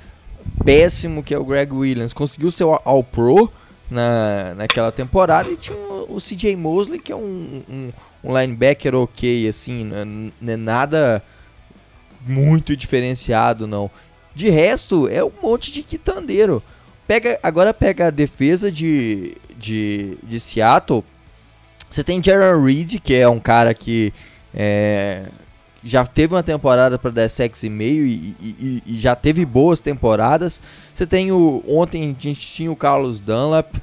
[0.65, 3.51] péssimo que é o Greg Williams, conseguiu ser All Pro
[3.89, 5.49] na, naquela temporada.
[5.49, 7.89] E tinha o, o CJ Mosley, que é um, um,
[8.23, 9.89] um linebacker ok, assim,
[10.39, 11.23] não é nada
[12.25, 13.89] muito diferenciado, não.
[14.35, 16.63] De resto, é um monte de quitandeiro.
[17.07, 21.03] Pega, agora pega a defesa de, de, de Seattle.
[21.89, 24.11] Você tem Jaron Reed, que é um cara que
[24.53, 25.23] é,
[25.83, 30.61] já teve uma temporada para 10 sacks e meio e, e, já teve boas temporadas.
[30.93, 31.61] Você tem o.
[31.67, 33.75] Ontem a gente tinha o Carlos Dunlap.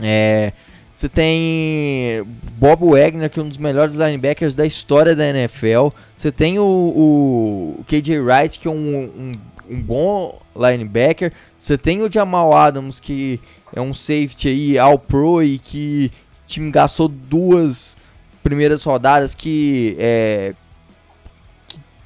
[0.00, 0.52] É,
[0.98, 2.24] você tem
[2.58, 5.90] Bob Wagner, que é um dos melhores linebackers da história da NFL.
[6.16, 9.32] Você tem o, o KJ Wright, que é um, um,
[9.70, 11.32] um, bom linebacker.
[11.56, 13.38] Você tem o Jamal Adams, que
[13.72, 16.10] é um safety aí, all pro e que
[16.44, 17.96] o time gastou duas
[18.42, 20.54] primeiras rodadas que é,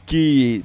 [0.07, 0.65] que,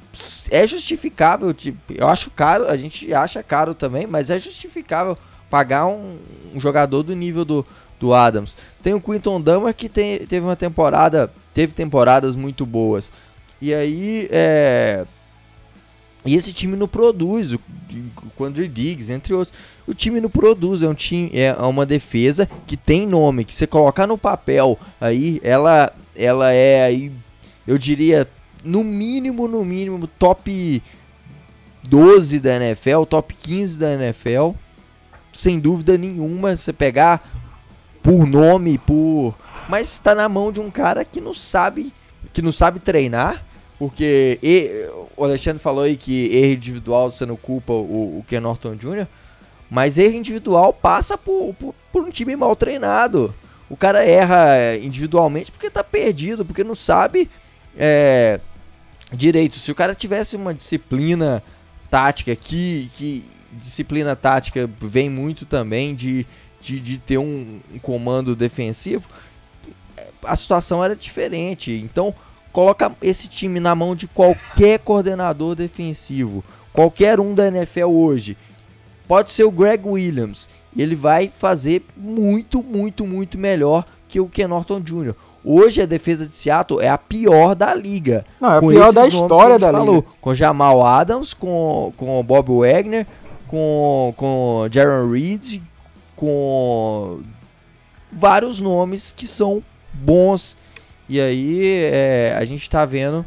[0.50, 1.52] é justificável.
[1.52, 5.16] Tipo, eu acho caro, a gente acha caro também, mas é justificável
[5.48, 6.18] pagar um,
[6.54, 7.66] um jogador do nível do
[7.98, 8.56] do Adams.
[8.82, 13.12] Tem o Quinton Dummer que tem, teve uma temporada, teve temporadas muito boas.
[13.60, 15.04] E aí, é,
[16.24, 17.60] e esse time não produz, o,
[18.38, 19.52] o Andrew Diggs, entre outros.
[19.88, 23.66] O time não produz, é um time, é uma defesa que tem nome, que você
[23.66, 27.10] colocar no papel, aí ela, ela é aí,
[27.66, 28.28] eu diria,
[28.62, 30.82] no mínimo, no mínimo, top
[31.88, 34.50] 12 da NFL, top 15 da NFL,
[35.32, 36.56] sem dúvida nenhuma.
[36.56, 37.26] Você pegar
[38.02, 39.34] por nome, por.
[39.68, 41.92] Mas está na mão de um cara que não sabe.
[42.32, 43.44] Que não sabe treinar.
[43.78, 48.40] Porque e, o Alexandre falou aí que erro individual você não culpa o, o Ken
[48.40, 49.06] Norton Jr.
[49.70, 53.34] Mas erro individual passa por, por, por, um time mal treinado.
[53.68, 57.30] O cara erra individualmente porque tá perdido, porque não sabe
[57.76, 58.40] é,
[59.12, 59.56] direito.
[59.58, 61.42] Se o cara tivesse uma disciplina
[61.90, 66.26] tática que, que disciplina tática vem muito também de
[66.60, 69.08] de, de ter um, um comando defensivo,
[70.22, 71.72] a situação era diferente.
[71.72, 72.14] Então,
[72.52, 78.36] coloca esse time na mão de qualquer coordenador defensivo, qualquer um da NFL hoje.
[79.08, 84.46] Pode ser o Greg Williams, ele vai fazer muito, muito, muito melhor que o Ken
[84.46, 85.14] Norton Jr.
[85.42, 88.24] Hoje a defesa de Seattle é a pior da liga.
[88.38, 90.08] Não, é a pior da história da falou, liga.
[90.20, 93.06] Com Jamal Adams, com, com Bob Wagner,
[93.46, 95.62] com, com Jaron Reed,
[96.14, 97.20] com
[98.12, 100.54] vários nomes que são bons.
[101.08, 103.24] E aí é, a gente está vendo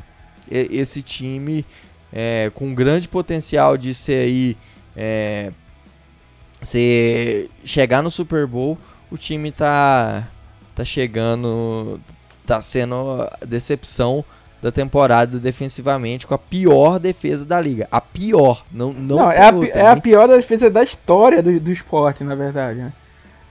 [0.47, 1.65] esse time
[2.13, 4.57] é, com grande potencial de ser aí
[4.95, 5.51] é,
[6.61, 8.77] ser, chegar no Super Bowl.
[9.09, 10.27] O time tá
[10.73, 11.99] tá chegando,
[12.45, 14.23] tá sendo a decepção
[14.61, 17.87] da temporada defensivamente com a pior defesa da liga.
[17.91, 21.71] A pior, não não, não é, a, é a pior defesa da história do, do
[21.71, 22.79] esporte, na verdade.
[22.79, 22.93] Né?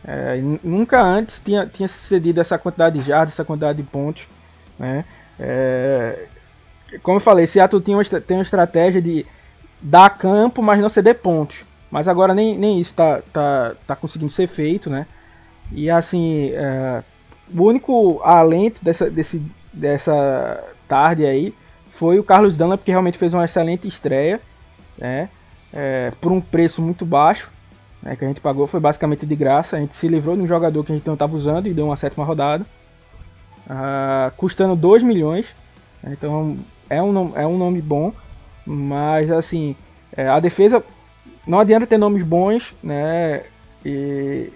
[0.04, 4.28] É, nunca antes tinha, tinha sucedido essa quantidade de jardas, essa quantidade de pontos.
[4.78, 5.04] Né?
[5.38, 6.26] É,
[7.02, 9.26] como eu falei, Seattle tinha uma, tem uma estratégia de
[9.80, 11.64] dar campo, mas não ceder pontos.
[11.90, 15.06] Mas agora nem, nem isso está tá, tá conseguindo ser feito, né?
[15.72, 17.02] E assim, é,
[17.52, 21.54] o único alento dessa, desse, dessa tarde aí
[21.90, 24.40] foi o Carlos Dunlap, que realmente fez uma excelente estreia,
[24.96, 25.28] né?
[25.72, 27.50] É, por um preço muito baixo,
[28.02, 29.76] né, que a gente pagou, foi basicamente de graça.
[29.76, 31.86] A gente se livrou de um jogador que a gente não estava usando e deu
[31.86, 32.64] uma sétima rodada,
[33.66, 35.46] uh, custando 2 milhões.
[36.02, 36.56] Né, então
[36.88, 38.12] é um, é um nome bom,
[38.66, 39.76] mas assim,
[40.16, 40.82] é, a defesa
[41.50, 43.42] não adianta ter nomes bons, né?
[43.84, 44.52] E,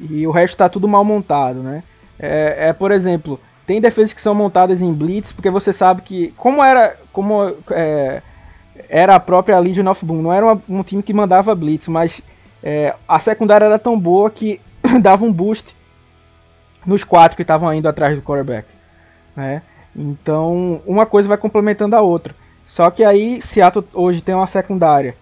[0.00, 1.82] e o resto está tudo mal montado, né?
[2.18, 6.32] É, é, por exemplo, tem defesas que são montadas em blitz, porque você sabe que
[6.36, 8.22] como era, como é,
[8.88, 12.22] era a própria Legion of Boom, não era uma, um time que mandava blitz, mas
[12.62, 14.60] é, a secundária era tão boa que
[15.02, 15.76] dava um boost
[16.86, 18.66] nos quatro que estavam indo atrás do quarterback,
[19.36, 19.60] né?
[19.94, 22.34] Então, uma coisa vai complementando a outra.
[22.66, 25.14] Só que aí Seattle hoje tem uma secundária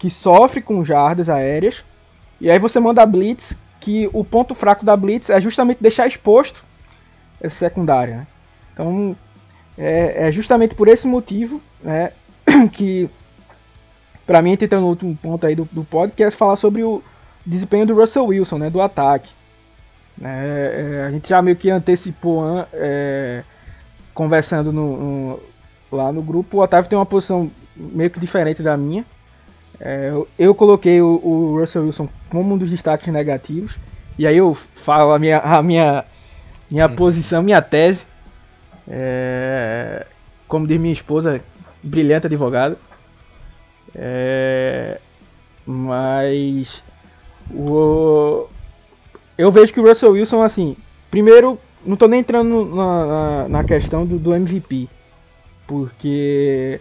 [0.00, 1.84] que sofre com jardas aéreas,
[2.40, 6.06] e aí você manda a blitz, que o ponto fraco da blitz é justamente deixar
[6.06, 6.64] exposto
[7.38, 8.16] essa secundária.
[8.16, 8.26] Né?
[8.72, 9.16] Então,
[9.76, 12.12] é, é, justamente por esse motivo né,
[12.72, 13.10] que,
[14.26, 17.02] para mim, entrando no último ponto aí do, do podcast, falar sobre o
[17.44, 19.34] desempenho do Russell Wilson, né, do ataque.
[20.22, 23.42] É, é, a gente já meio que antecipou é,
[24.14, 25.40] conversando no, no,
[25.92, 26.56] lá no grupo.
[26.56, 29.04] O Otávio tem uma posição meio que diferente da minha.
[29.80, 33.76] É, eu, eu, coloquei o, o, Russell Wilson como um dos destaques negativos.
[34.18, 36.04] E aí eu falo a minha, a minha,
[36.70, 36.96] minha uhum.
[36.96, 38.06] posição, minha tese.
[38.86, 40.06] É,
[40.46, 41.42] como diz minha esposa,
[41.82, 42.76] brilhante advogada.
[43.94, 45.00] É,
[45.66, 46.82] mas
[47.50, 48.46] o,
[49.38, 50.76] eu vejo que o Russell Wilson, assim,
[51.10, 54.88] primeiro, não tô nem entrando na, na, na questão do, do MVP,
[55.66, 56.80] porque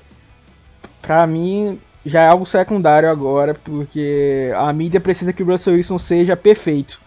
[1.02, 6.00] pra mim já é algo secundário agora, porque a mídia precisa que o Russell Wilson
[6.00, 7.00] seja perfeito,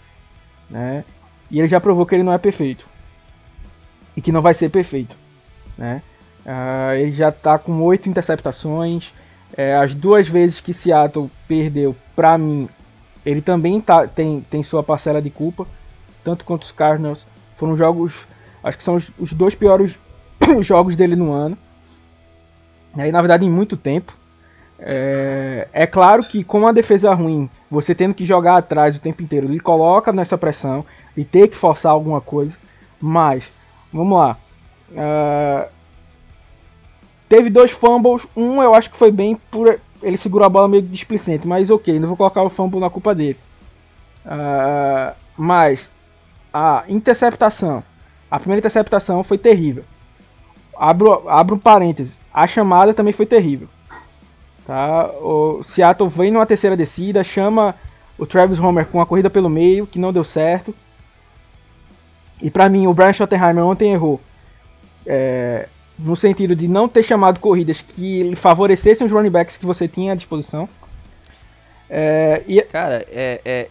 [0.69, 1.05] né?
[1.51, 2.87] E ele já provou que ele não é perfeito
[4.17, 5.17] e que não vai ser perfeito,
[5.77, 6.03] né?
[6.45, 9.13] Uh, ele já está com oito interceptações.
[9.57, 12.69] É, as duas vezes que Seattle perdeu, para mim,
[13.25, 15.67] ele também tá, tem, tem sua parcela de culpa,
[16.25, 17.27] tanto quanto os Cardinals.
[17.57, 18.27] Foram jogos,
[18.65, 19.99] acho que são os, os dois piores
[20.61, 21.57] jogos dele no ano.
[22.97, 24.17] E aí, na verdade, em muito tempo.
[24.85, 29.23] É, é, claro que com a defesa ruim, você tendo que jogar atrás o tempo
[29.23, 30.85] inteiro, ele coloca nessa pressão
[31.17, 32.57] e ter que forçar alguma coisa.
[33.01, 33.45] Mas,
[33.93, 34.37] vamos lá.
[34.91, 35.69] Uh,
[37.33, 40.83] Teve dois fumbles, um eu acho que foi bem por ele segurou a bola meio
[40.83, 43.39] displicente, mas ok, não vou colocar o fumble na culpa dele.
[44.27, 45.91] Uh, mas
[46.53, 47.83] a interceptação,
[48.31, 49.83] a primeira interceptação foi terrível.
[50.79, 53.67] Abro, abro um parêntese, a chamada também foi terrível.
[54.67, 55.11] Tá?
[55.21, 57.75] O Seattle vem numa terceira descida, chama
[58.19, 60.75] o Travis Homer com uma corrida pelo meio, que não deu certo.
[62.41, 64.21] E para mim, o Brian Schottenheimer ontem errou.
[65.05, 69.87] É, no sentido de não ter chamado corridas que favorecessem os running backs que você
[69.87, 70.69] tinha à disposição.
[71.89, 72.61] É, e...
[72.63, 73.69] Cara, é, é,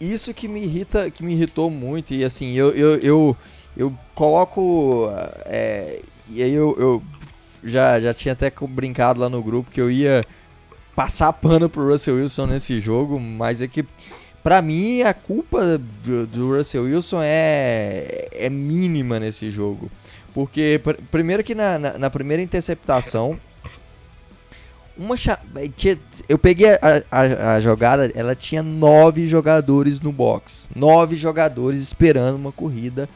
[0.00, 3.36] isso que me irrita, que me irritou muito, e assim, eu, eu, eu,
[3.76, 5.08] eu coloco.
[5.46, 7.02] É, e aí eu, eu
[7.64, 10.24] já, já tinha até brincado lá no grupo que eu ia
[10.94, 13.84] passar pano pro Russell Wilson nesse jogo, mas é que
[14.42, 19.90] para mim a culpa do, Russell Wilson é, é mínima nesse jogo.
[20.34, 23.38] Porque, pr primeiro que na, na, na, primeira interceptação,
[24.96, 25.14] uma
[26.28, 30.68] eu peguei a, a, a, jogada, ela tinha nove jogadores no box.
[30.74, 33.08] Nove jogadores esperando uma corrida.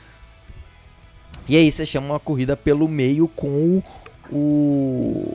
[1.48, 3.82] E aí você chama uma corrida pelo meio com
[4.30, 5.34] o.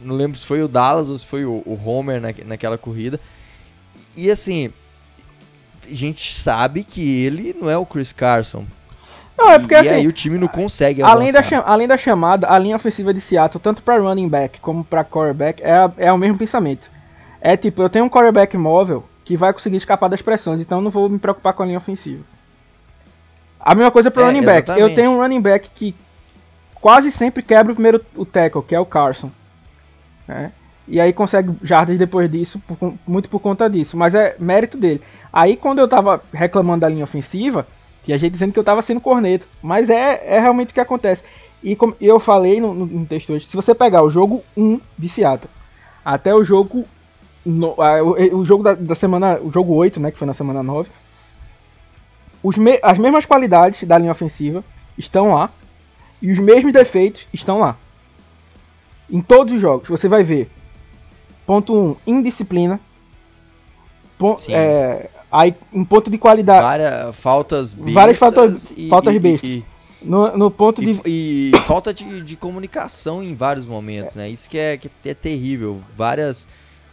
[0.00, 3.20] não lembro se foi o Dallas ou se foi o, o Homer na, naquela corrida.
[4.16, 4.72] E assim,
[5.84, 8.64] a gente sabe que ele não é o Chris Carson.
[9.36, 9.90] Não, é porque e assim.
[9.90, 13.60] aí o time não consegue além da, além da chamada, a linha ofensiva de Seattle,
[13.60, 16.90] tanto para running back como para quarterback, é, é o mesmo pensamento.
[17.40, 20.82] É tipo, eu tenho um quarterback móvel que vai conseguir escapar das pressões, então eu
[20.82, 22.24] não vou me preocupar com a linha ofensiva.
[23.60, 24.70] A mesma coisa para é, running back.
[24.70, 24.90] Exatamente.
[24.90, 25.94] Eu tenho um running back que
[26.80, 29.30] quase sempre quebra o primeiro o tackle, que é o Carson.
[30.26, 30.52] Né?
[30.88, 33.96] E aí consegue jardas depois disso, por, muito por conta disso.
[33.96, 35.02] Mas é mérito dele.
[35.32, 37.66] Aí quando eu tava reclamando da linha ofensiva,
[38.04, 39.46] tinha gente dizendo que eu tava sendo corneta.
[39.62, 41.24] Mas é, é realmente o que acontece.
[41.62, 44.80] E como eu falei no, no, no texto hoje, se você pegar o jogo 1
[44.96, 45.50] de Seattle
[46.06, 46.86] até o jogo.
[47.44, 49.40] No, o, o, jogo da, da, semana.
[49.40, 50.12] O jogo 8, né?
[50.12, 50.88] Que foi na semana 9.
[52.42, 54.64] Os me, as mesmas qualidades da linha ofensiva
[54.96, 55.50] estão lá.
[56.20, 57.76] E os mesmos defeitos estão lá.
[59.10, 60.50] Em todos os jogos, você vai ver.
[61.46, 62.80] Ponto 1, indisciplina.
[64.48, 66.62] é, aí, em ponto de qualidade.
[66.62, 67.94] Várias faltas bestas.
[67.94, 69.48] Várias faltas, e, faltas e, bestas.
[69.50, 69.64] E,
[70.02, 71.00] no, no ponto e, de.
[71.04, 74.20] E, falta de, de comunicação em vários momentos, é.
[74.20, 74.28] né?
[74.28, 75.80] Isso que é, que é terrível.
[75.96, 76.48] Várias,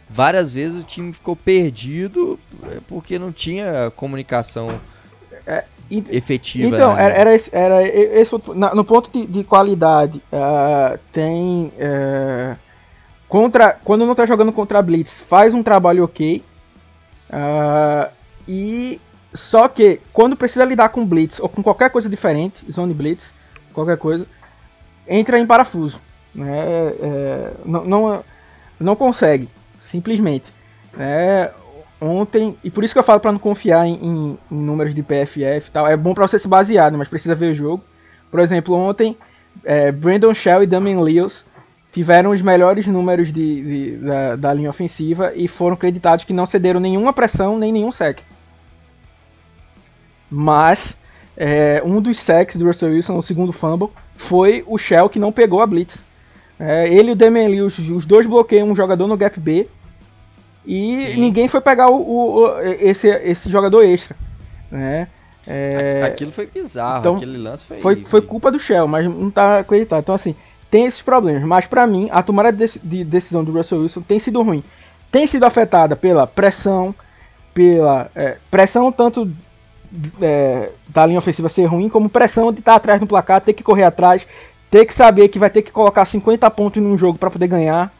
[0.08, 4.68] várias vezes o time ficou perdido é, porque não tinha comunicação
[5.46, 6.74] é, efetiva.
[6.74, 7.04] Então, né?
[7.04, 8.32] era, era, esse, era esse
[8.74, 11.72] no ponto de, de qualidade, uh, tem.
[11.76, 12.56] Uh,
[13.28, 16.42] contra, quando não está jogando contra Blitz, faz um trabalho ok.
[17.30, 18.10] Uh,
[18.46, 19.00] e
[19.32, 23.34] só que quando precisa lidar com Blitz ou com qualquer coisa diferente, Zone Blitz,
[23.72, 24.26] qualquer coisa,
[25.08, 26.00] entra em parafuso.
[26.34, 26.94] Né?
[27.00, 28.24] É, não, não,
[28.78, 29.48] não consegue,
[29.84, 30.52] simplesmente.
[30.98, 31.50] É,
[32.04, 35.02] ontem, e por isso que eu falo para não confiar em, em, em, números de
[35.02, 36.98] PFF e tal, é bom para você se basear, né?
[36.98, 37.82] mas precisa ver o jogo.
[38.30, 39.16] Por exemplo, ontem,
[39.64, 41.44] é, Brandon Shell e Damien Lewis
[41.92, 46.44] tiveram os melhores números de, de da, da, linha ofensiva e foram creditados que não
[46.44, 48.20] cederam nenhuma pressão nem nenhum sec.
[50.28, 50.98] Mas
[51.36, 55.32] é, um dos sacks do Russell Wilson, o segundo fumble, foi o Shell que não
[55.32, 56.04] pegou a blitz.
[56.58, 59.68] É, ele e o Damian Lewis, os dois bloqueiam um jogador no gap B
[60.66, 61.20] e Sim.
[61.20, 64.16] ninguém foi pegar o, o, esse, esse jogador extra.
[64.70, 65.08] Né?
[65.46, 67.76] É, Aquilo foi bizarro, então, aquele lance foi...
[67.76, 68.04] foi...
[68.04, 70.00] Foi culpa do Shell, mas não tá acreditado.
[70.00, 70.34] Então assim,
[70.70, 71.42] tem esses problemas.
[71.42, 74.64] Mas para mim, a tomada de decisão do Russell Wilson tem sido ruim.
[75.10, 76.94] Tem sido afetada pela pressão,
[77.52, 79.30] pela é, pressão tanto
[80.20, 83.52] é, da linha ofensiva ser ruim, como pressão de estar tá atrás no placar, ter
[83.52, 84.26] que correr atrás,
[84.70, 87.92] ter que saber que vai ter que colocar 50 pontos num jogo para poder ganhar.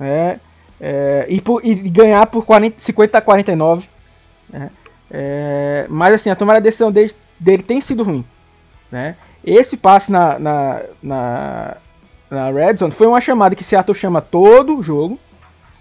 [0.00, 0.38] É,
[0.80, 3.88] é, e, por, e, ganhar por 40, 50 a 49.
[4.50, 4.70] Né?
[5.10, 8.24] É, mas assim, a tomada de decisão dele, dele tem sido ruim.
[8.90, 9.16] Né?
[9.44, 11.76] Esse passe na, na, na,
[12.30, 15.18] na Red Zone foi uma chamada que Seattle chama todo o jogo.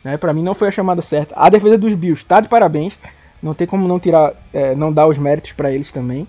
[0.03, 0.17] Né?
[0.17, 1.35] Para mim não foi a chamada certa.
[1.37, 2.97] A defesa dos Bills está de parabéns.
[3.41, 6.27] Não tem como não tirar, é, não dar os méritos para eles também.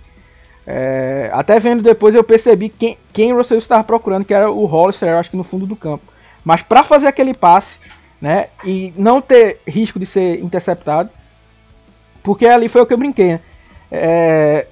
[0.67, 5.17] É, até vendo depois eu percebi quem, quem Russell estava procurando, que era o Hollister,
[5.17, 6.05] acho que no fundo do campo.
[6.45, 7.81] Mas para fazer aquele passe,
[8.21, 11.11] né, e não ter risco de ser interceptado,
[12.23, 13.41] porque ali foi o que eu brinquei, né?
[13.91, 14.67] É,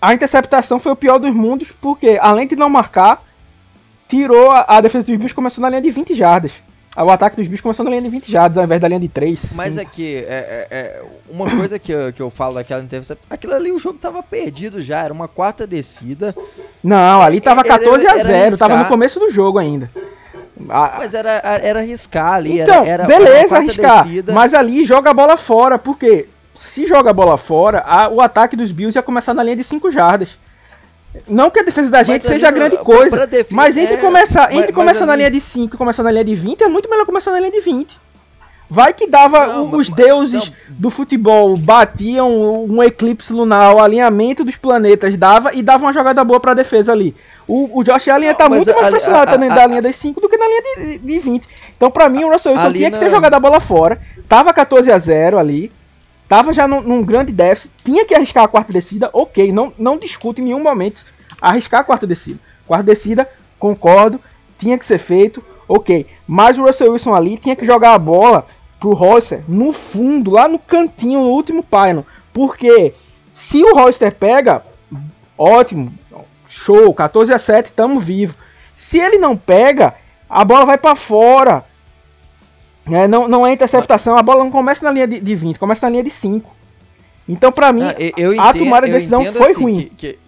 [0.00, 3.24] a interceptação foi o pior dos mundos, porque além de não marcar,
[4.06, 6.52] tirou a, a defesa dos Bills começou na linha de 20 jardas.
[6.96, 9.08] O ataque dos bichos começou na linha de 20 jardas, ao invés da linha de
[9.08, 9.52] 3.
[9.54, 13.52] Mas aqui, é, é, é, uma coisa que eu, que eu falo daquela intervenção, aquilo
[13.52, 16.32] ali o jogo tava perdido já, era uma quarta descida.
[16.82, 19.90] Não, ali tava 14 a 0, tava no começo do jogo ainda.
[20.56, 21.30] Mas era,
[21.62, 24.32] era arriscar ali, então, era, era beleza, arriscar, descida.
[24.32, 28.54] mas ali joga a bola fora, porque se joga a bola fora, a, o ataque
[28.54, 30.38] dos Bills ia começar na linha de 5 jardas.
[31.28, 34.52] Não que a defesa da gente mas seja ali, grande coisa, mas entre é, começar,
[34.52, 35.22] entre mas, começar mas na ali...
[35.22, 37.52] linha de 5 e começar na linha de 20, é muito melhor começar na linha
[37.52, 38.00] de 20.
[38.68, 40.76] Vai que dava não, os deuses não.
[40.76, 46.24] do futebol batiam um eclipse lunar, o alinhamento dos planetas dava e dava uma jogada
[46.24, 47.14] boa pra defesa ali.
[47.46, 50.28] O, o Josh Allen estar tá muito mais pressionado também da linha das 5 do
[50.28, 51.48] que na linha de, de 20.
[51.76, 54.00] Então, pra mim, o Russell Wilson tinha que ter jogado a bola fora.
[54.26, 55.70] Tava 14 a 0 ali.
[56.26, 59.98] Tava já num, num, grande déficit, tinha que arriscar a quarta descida, ok, não, não
[59.98, 61.04] discuto em nenhum momento
[61.40, 62.40] arriscar a quarta descida.
[62.66, 64.18] Quarta descida, concordo,
[64.58, 66.06] tinha que ser feito, ok.
[66.26, 68.46] Mas o Russell Wilson ali tinha que jogar a bola
[68.80, 72.02] pro Hollister no fundo, lá no cantinho, no último pylon.
[72.32, 72.94] Porque
[73.32, 74.62] se o Hollister pega,
[75.38, 75.92] ótimo,
[76.48, 78.34] show, 14 a 7, tamo vivo.
[78.76, 79.94] Se ele não pega,
[80.28, 81.64] a bola vai para fora.
[82.86, 85.86] É, não, não é interceptação, a bola não começa na linha de, de 20, começa
[85.86, 86.54] na linha de 5.
[87.26, 89.80] Então, para mim, ah, eu, a tomada de decisão foi assim, ruim.
[89.80, 90.18] Que, que,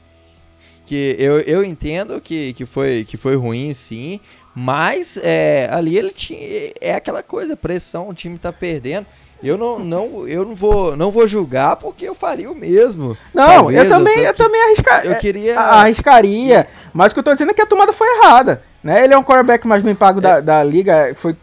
[0.86, 4.18] que, eu, eu entendo que, que, foi, que foi ruim, sim,
[4.58, 6.72] mas é, ali ele tinha.
[6.80, 9.04] É aquela coisa, pressão, o time tá perdendo.
[9.42, 13.18] Eu não, não, eu não vou, não vou julgar porque eu faria o mesmo.
[13.34, 17.24] Não, Talvez, eu também, eu, eu também arrisca, eu queria arriscaria, mas o que eu
[17.24, 19.04] tô dizendo é que a tomada foi errada, né?
[19.04, 20.22] Ele é um quarterback mais bem pago é.
[20.22, 21.36] da, da liga, foi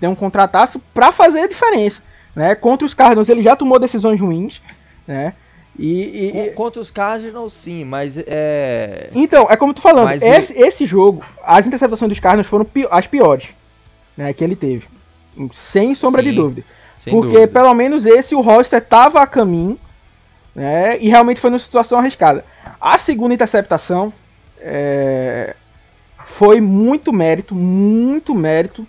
[0.00, 2.02] tem um contrataço para fazer a diferença,
[2.34, 2.56] né?
[2.56, 4.60] Contra os Cardinals ele já tomou decisões ruins,
[5.06, 5.34] né?
[5.78, 10.62] E, e contra os Cardinals sim, mas é Então, é como tu falando, esse, e...
[10.62, 13.48] esse jogo, as interceptações dos Cardinals foram pi as piores,
[14.16, 14.86] né, que ele teve.
[15.52, 16.66] Sem sombra sim, de dúvida.
[17.10, 17.48] Porque dúvida.
[17.48, 19.78] pelo menos esse o Hollister tava a caminho,
[20.54, 20.98] né?
[20.98, 22.42] E realmente foi numa situação arriscada.
[22.80, 24.10] A segunda interceptação
[24.58, 25.54] é,
[26.24, 28.86] foi muito mérito, muito mérito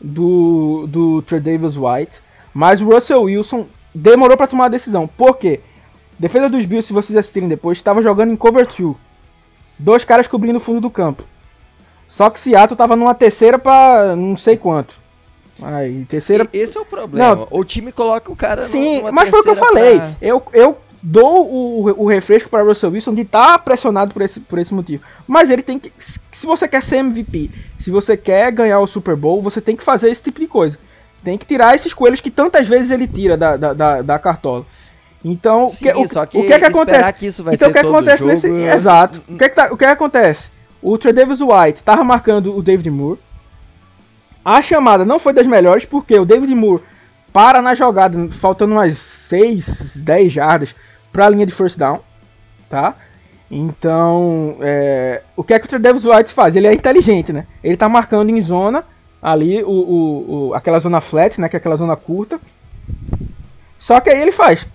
[0.00, 2.20] do, do Davis White,
[2.52, 5.06] mas o Russell Wilson demorou para tomar a decisão.
[5.06, 5.60] Por quê?
[6.18, 8.96] Defesa dos Bills, se vocês assistirem depois, estava jogando em cover 2.
[9.78, 11.22] Dois caras cobrindo o fundo do campo.
[12.08, 14.98] Só que Seattle estava numa terceira para não sei quanto.
[15.62, 16.48] Aí, terceira.
[16.52, 17.36] E, esse é o problema.
[17.36, 19.98] Não, o time coloca o cara Sim, mas foi o que eu falei.
[19.98, 20.16] Pra...
[20.20, 24.40] Eu, eu dou o, o refresco para Russell Wilson de estar tá pressionado por esse,
[24.40, 25.02] por esse motivo.
[25.26, 25.92] Mas ele tem que.
[25.98, 29.84] Se você quer ser MVP, se você quer ganhar o Super Bowl, você tem que
[29.84, 30.78] fazer esse tipo de coisa.
[31.24, 34.64] Tem que tirar esses coelhos que tantas vezes ele tira da, da, da, da cartola.
[35.28, 37.12] Então, Sim, o, que, que, o que é que acontece?
[37.14, 38.48] Que então, o que, é acontece jogo, nesse.
[38.48, 38.76] É...
[38.76, 39.20] Exato.
[39.28, 40.52] O que, é que, tá, o que, é que acontece?
[40.80, 43.18] O Trey Davis White tava marcando o David Moore.
[44.44, 46.80] A chamada não foi das melhores, porque o David Moore
[47.32, 50.74] para na jogada, faltando umas 6, 10 jardas
[51.12, 51.98] para a linha de first down,
[52.70, 52.94] tá?
[53.50, 56.54] Então, é, o que é que o Davis White faz?
[56.54, 57.46] Ele é inteligente, né?
[57.64, 58.84] Ele tá marcando em zona,
[59.20, 61.48] ali, o, o, o, aquela zona flat, né?
[61.48, 62.38] Que é aquela zona curta.
[63.76, 64.66] Só que aí ele faz,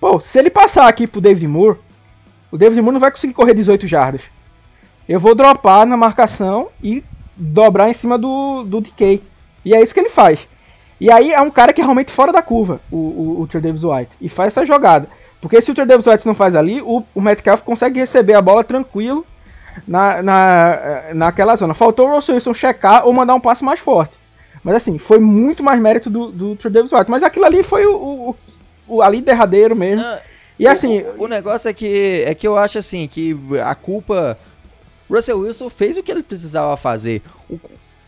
[0.00, 1.78] pô, se ele passar aqui pro David Moore,
[2.50, 4.22] o David Moore não vai conseguir correr 18 jardas.
[5.08, 7.04] Eu vou dropar na marcação e
[7.36, 9.22] dobrar em cima do, do DK.
[9.64, 10.48] E é isso que ele faz.
[11.00, 13.62] E aí é um cara que é realmente fora da curva, o, o, o Trey
[13.62, 14.16] Davis White.
[14.20, 15.08] E faz essa jogada.
[15.40, 18.42] Porque se o Trey Davis White não faz ali, o, o Metcalf consegue receber a
[18.42, 19.24] bola tranquilo
[19.86, 20.78] na, na,
[21.14, 21.74] naquela zona.
[21.74, 24.14] Faltou o Russell Wilson checar ou mandar um passe mais forte.
[24.64, 27.10] Mas assim, foi muito mais mérito do, do Trey Davis White.
[27.10, 28.36] Mas aquilo ali foi o, o,
[28.88, 30.02] o ali derradeiro mesmo.
[30.02, 30.18] Não,
[30.58, 31.02] e assim.
[31.16, 34.38] O, o, negócio é que, é que eu acho assim, que a culpa.
[35.08, 37.22] Russell Wilson fez o que ele precisava fazer.
[37.48, 37.60] O,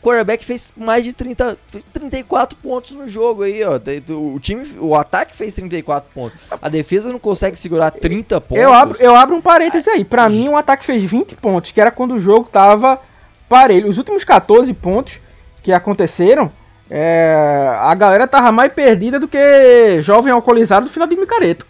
[0.03, 1.59] quarterback fez mais de 30,
[1.93, 3.79] 34 pontos no jogo aí, ó.
[4.15, 6.39] O time, o ataque fez 34 pontos.
[6.61, 8.63] A defesa não consegue segurar 30 pontos.
[8.63, 10.05] Eu abro, eu abro um parêntese aí.
[10.05, 13.01] Para mim, o ataque fez 20 pontos, que era quando o jogo tava
[13.49, 13.89] parelho.
[13.89, 15.21] Os últimos 14 pontos
[15.63, 16.51] que aconteceram,
[16.91, 21.67] é, a galera tava mais perdida do que jovem alcoolizado do final de micareto.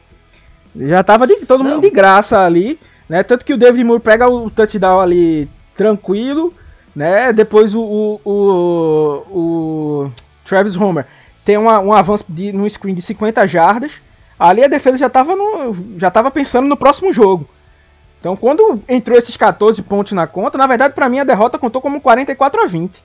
[0.76, 1.72] Já tava de, todo não.
[1.72, 3.22] mundo de graça ali, né?
[3.22, 6.52] Tanto que o David Moore pega o touchdown ali tranquilo
[6.98, 7.32] né?
[7.32, 10.12] Depois o, o, o, o
[10.44, 11.06] Travis Homer
[11.44, 13.92] tem uma, um avanço de, no screen de 50 jardas.
[14.36, 15.32] Ali a defesa já estava
[15.96, 17.48] já tava pensando no próximo jogo.
[18.18, 21.80] Então quando entrou esses 14 pontos na conta, na verdade para mim a derrota contou
[21.80, 23.00] como 44 a 20.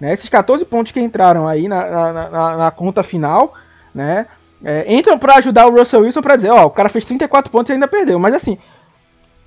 [0.00, 0.12] Né?
[0.12, 3.54] Esses 14 pontos que entraram aí na, na, na, na conta final,
[3.94, 4.26] né?
[4.64, 7.68] É, entram para ajudar o Russell Wilson para dizer, ó, o cara fez 34 pontos
[7.68, 8.18] e ainda perdeu.
[8.18, 8.56] Mas assim,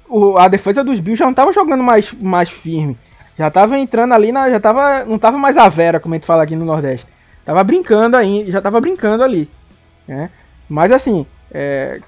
[0.08, 2.98] o, a defesa dos Bills já não estava jogando mais, mais firme.
[3.38, 6.28] Já tava entrando ali, na, já tava, não tava mais a Vera, como a gente
[6.28, 7.08] fala aqui no Nordeste.
[7.44, 9.50] Tava brincando aí, já tava brincando ali.
[10.08, 10.30] Né?
[10.70, 12.00] Mas assim, é,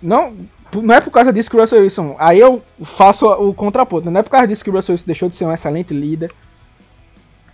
[0.00, 0.34] não,
[0.74, 2.16] não é por causa disso que o Russell Wilson.
[2.18, 4.10] Aí eu faço o contraponto.
[4.10, 6.32] Não é por causa disso que o Russell Wilson deixou de ser um excelente líder,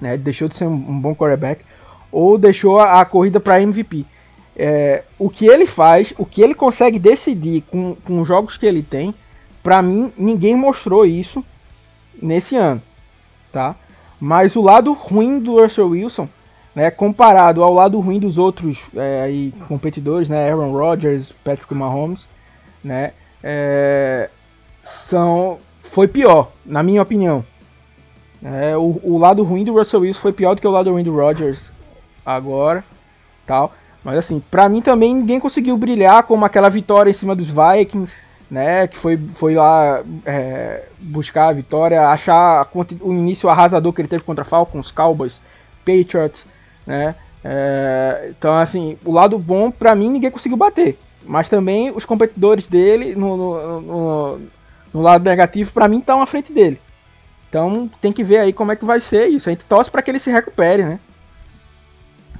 [0.01, 0.17] né?
[0.17, 1.65] deixou de ser um, bom quarterback,
[2.11, 4.05] ou deixou a, a corrida para MVP.
[4.57, 8.67] É, o que ele faz, o que ele consegue decidir com, com os jogos que
[8.67, 9.15] ele tem,
[9.63, 11.45] para mim ninguém mostrou isso
[12.21, 12.83] nesse ano,
[13.53, 13.77] tá?
[14.21, 16.29] Mas o lado ruim do Russell Wilson,
[16.75, 19.29] né, comparado ao lado ruim dos outros é,
[19.69, 22.29] competidores, né, Aaron Rodgers, Patrick Mahomes,
[22.83, 24.29] né, é,
[24.83, 27.45] são, foi pior, na minha opinião.
[28.43, 31.03] É, o, o, lado ruim do Russell Wilson foi pior do que o lado ruim
[31.03, 31.70] do Rodgers
[32.24, 32.84] agora,
[33.47, 33.72] tal.
[34.05, 38.14] Mas assim, para mim também ninguém conseguiu brilhar como aquela vitória em cima dos Vikings,
[38.51, 42.66] né, que foi, foi lá é, buscar a vitória, achar
[43.01, 45.41] o início arrasador que ele teve contra Falcons, Cowboys,
[45.84, 46.47] Patriots,
[46.86, 47.14] né,
[47.45, 52.66] é, então assim, o lado bom para mim ninguém conseguiu bater, mas também os competidores
[52.66, 54.41] dele no, no, no,
[54.95, 56.80] no lado negativo para mim estão à frente dele,
[57.49, 60.03] então tem que ver aí como é que vai ser isso, a gente torce para
[60.03, 61.01] que ele se recupere, né,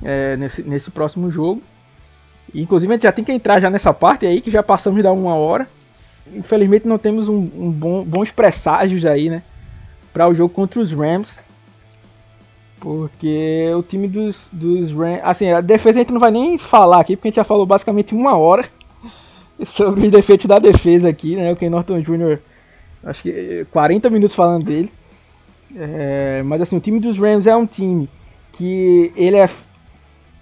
[0.03, 1.63] é, nesse, nesse próximo jogo.
[2.55, 5.13] Inclusive a gente já tem que entrar já nessa parte aí, que já passamos dar
[5.13, 5.67] uma hora
[6.35, 9.43] infelizmente não temos um, um bom, bons presságios aí, né?
[10.13, 11.39] Para o jogo contra os Rams.
[12.81, 15.21] Porque o time dos, dos Rams.
[15.23, 17.67] Assim, a defesa a gente não vai nem falar aqui, porque a gente já falou
[17.67, 18.65] basicamente uma hora
[19.65, 21.53] sobre os defeitos da defesa aqui, né?
[21.53, 22.39] O Ken Norton Jr.,
[23.05, 24.93] acho que 40 minutos falando dele.
[25.77, 28.09] É, mas assim, o time dos Rams é um time
[28.53, 29.49] que ele é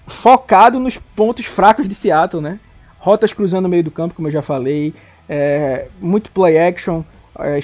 [0.06, 2.60] focado nos pontos fracos de Seattle, né?
[2.98, 4.94] Rotas cruzando o meio do campo, como eu já falei
[5.28, 7.02] é, muito play action,
[7.38, 7.60] é,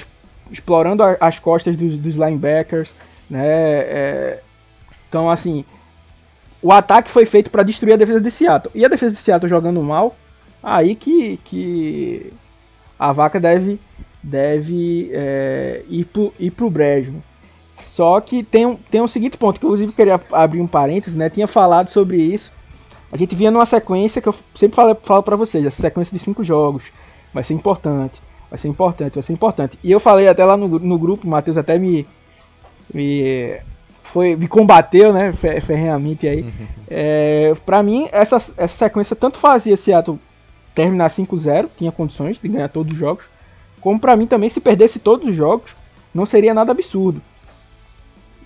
[0.51, 2.93] explorando a, as costas dos, dos linebackers,
[3.29, 3.47] né?
[3.47, 4.39] É,
[5.09, 5.63] então, assim,
[6.61, 8.71] o ataque foi feito para destruir a defesa de Seattle.
[8.75, 10.15] E a defesa de Seattle jogando mal,
[10.61, 12.33] aí que, que
[12.97, 13.79] a vaca deve,
[14.21, 17.15] deve é, ir, pro, pro brejo.
[17.73, 21.15] Só que tem um, tem um seguinte ponto, que eu inclusive queria abrir um parênteses,
[21.15, 21.29] né?
[21.29, 22.51] Tinha falado sobre isso.
[23.11, 26.23] A gente vinha numa sequência que eu sempre falo, falo para vocês, essa sequência de
[26.23, 26.85] cinco jogos
[27.33, 29.77] vai ser importante, vai ser importante, vai ser importante.
[29.83, 32.07] E eu falei até lá no, no grupo, o Matheus até me,
[32.93, 33.59] me
[34.03, 36.41] foi me combateu, né, ferrenhamente aí.
[36.41, 36.67] Uhum.
[36.87, 40.19] É, para mim, essa, essa sequência tanto fazia Seattle
[40.75, 43.25] terminar 5-0, tinha condições de ganhar todos os jogos,
[43.81, 45.75] como para mim também se perdesse todos os jogos,
[46.13, 47.21] não seria nada absurdo.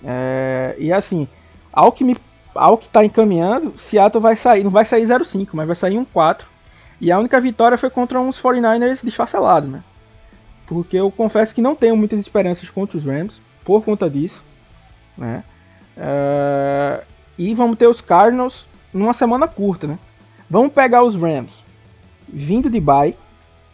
[0.04, 1.28] É, e assim,
[1.72, 2.16] ao que me
[2.54, 6.44] ao que tá encaminhando, Seattle vai sair, não vai sair 0-5, mas vai sair 1-4.
[7.00, 9.82] E a única vitória foi contra uns 49ers desfacelados, né?
[10.66, 14.44] Porque eu confesso que não tenho muitas esperanças contra os Rams por conta disso,
[15.16, 15.44] né?
[15.96, 17.04] Uh,
[17.38, 19.98] e vamos ter os Cardinals numa semana curta, né?
[20.50, 21.64] Vamos pegar os Rams
[22.28, 23.16] vindo de bye,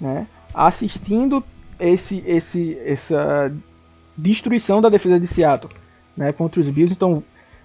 [0.00, 0.26] né?
[0.52, 1.42] Assistindo
[1.80, 3.52] esse, esse, essa
[4.16, 5.72] destruição da defesa de Seattle,
[6.16, 6.32] né?
[6.32, 7.22] Contra os Bills, então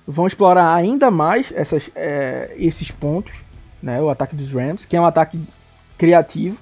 [0.08, 3.44] vão explorar ainda mais essas, é, esses pontos,
[3.82, 4.02] né?
[4.02, 5.40] O ataque dos Rams, que é um ataque
[5.98, 6.58] criativo,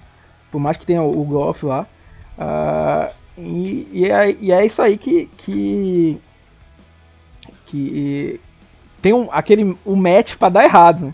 [0.52, 1.88] por mais que tenha o, o Goff lá.
[2.38, 6.20] Uh, e, e, é, e, é, isso aí que, que
[7.66, 8.40] que
[9.02, 11.06] tem um, aquele o um match para dar errado.
[11.06, 11.14] Né?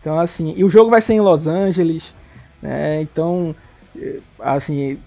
[0.00, 2.14] Então assim, e o jogo vai ser em Los Angeles,
[2.60, 3.00] né?
[3.00, 3.54] Então
[4.38, 4.98] assim,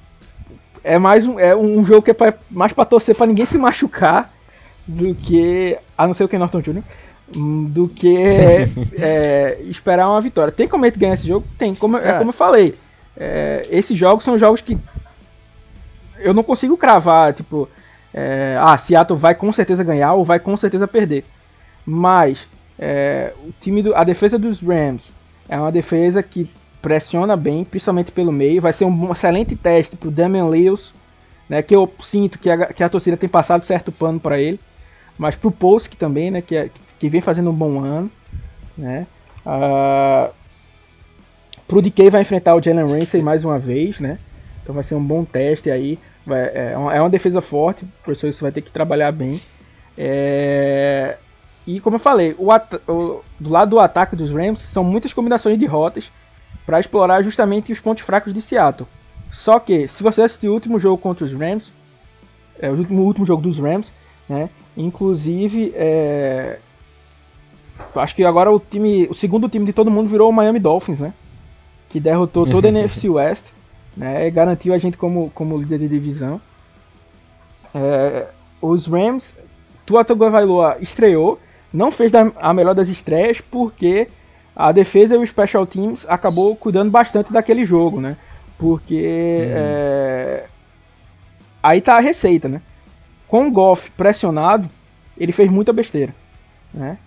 [0.84, 3.58] é mais um, é um jogo que é pra, mais para torcer para ninguém se
[3.58, 4.32] machucar
[4.88, 6.84] do que a não ser o Ken Norton Jr.
[7.36, 8.16] Hum, do que
[8.98, 10.52] é, esperar uma vitória.
[10.52, 11.46] Tem como ele ganhar esse jogo?
[11.58, 12.10] Tem, como, é.
[12.10, 12.76] é como eu falei.
[13.18, 14.78] É, esses jogos são jogos que
[16.20, 17.68] eu não consigo cravar, tipo,
[18.14, 21.24] é, ah, Seattle vai com certeza ganhar ou vai com certeza perder.
[21.86, 22.48] Mas
[22.80, 25.14] é, o time do, a defesa dos Rams
[25.48, 26.50] é uma defesa que
[26.82, 28.62] pressiona bem, principalmente pelo meio.
[28.62, 30.94] Vai ser um excelente teste para o Damian Lewis,
[31.50, 34.60] né, que eu sinto que a, que a torcida tem passado certo pano para ele.
[35.18, 38.12] Mas para o Polsk também, né, que, é, que vem fazendo um bom ano.
[38.78, 39.08] Né.
[39.46, 40.34] Uh,
[41.68, 44.20] pro DK vai enfrentar o Jalen Ramsey mais uma vez, né?
[44.62, 46.00] Então vai ser um bom teste aí.
[46.28, 49.40] É, é, uma, é uma defesa forte, o professor isso vai ter que trabalhar bem.
[49.98, 51.18] É,
[51.68, 52.50] e como eu falei, o,
[52.92, 56.12] o, do lado do ataque dos Rams são muitas combinações de rotas
[56.66, 58.88] para explorar justamente os pontos fracos de Seattle.
[59.32, 61.72] Só que, se você assistir o último jogo contra os Rams,
[62.60, 63.92] é, o o último jogo dos Rams,
[64.28, 66.60] né, inclusive, é,
[67.96, 71.00] acho que agora o time, o segundo time de todo mundo virou o Miami Dolphins,
[71.00, 71.14] né,
[71.90, 73.48] que derrotou toda a NFC West
[73.96, 76.42] né, garantiu a gente como, como líder de divisão.
[77.74, 78.28] É,
[78.62, 79.36] os Rams,
[79.86, 81.40] Tua Tagovailoa estreou,
[81.72, 84.08] não fez a melhor das estreias porque
[84.56, 88.16] a defesa e o Special Teams acabou cuidando bastante daquele jogo, né?
[88.58, 89.54] Porque uhum.
[89.54, 90.46] é,
[91.62, 92.62] aí tá a receita, né?
[93.36, 94.70] Com o Goff pressionado,
[95.18, 96.16] ele fez muita besteira,
[96.74, 96.98] né?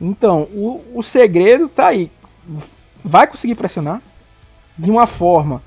[0.00, 2.10] Então, o, o segredo tá aí.
[3.04, 4.00] Vai conseguir pressionar
[4.78, 5.62] de uma forma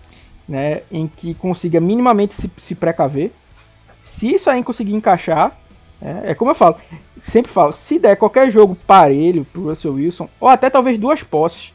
[0.47, 3.32] né, em que consiga minimamente se, se precaver.
[4.01, 5.55] Se isso aí conseguir encaixar,
[6.01, 6.78] é, é, como eu falo,
[7.20, 11.72] sempre falo, se der qualquer jogo parelho pro Russell Wilson, ou até talvez duas posses,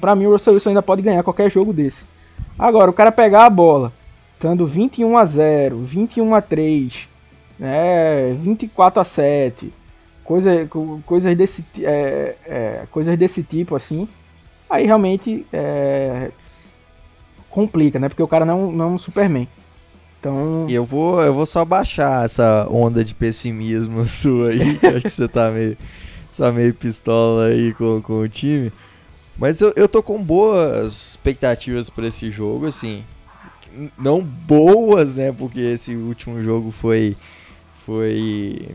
[0.00, 2.06] para mim o Russell Wilson ainda pode ganhar qualquer jogo desse.
[2.58, 3.92] Agora, o cara pegar a bola,
[4.34, 7.11] estando 21 a 0, 21 a 3,
[7.58, 9.72] né, 24 a 7,
[10.24, 10.68] coisa,
[11.04, 14.08] coisas desse é, é, coisas desse tipo assim,
[14.68, 16.30] aí realmente é,
[17.50, 18.08] complica, né?
[18.08, 19.46] Porque o cara não, não é um Superman.
[20.18, 20.66] Então.
[20.70, 25.10] Eu vou, eu vou só baixar essa onda de pessimismo sua aí, que acho que
[25.10, 25.76] você tá meio,
[26.36, 28.72] tá meio pistola aí com, com o time.
[29.36, 33.02] Mas eu, eu tô com boas expectativas para esse jogo, assim.
[33.98, 35.32] Não boas, né?
[35.32, 37.16] Porque esse último jogo foi,
[37.84, 38.68] foi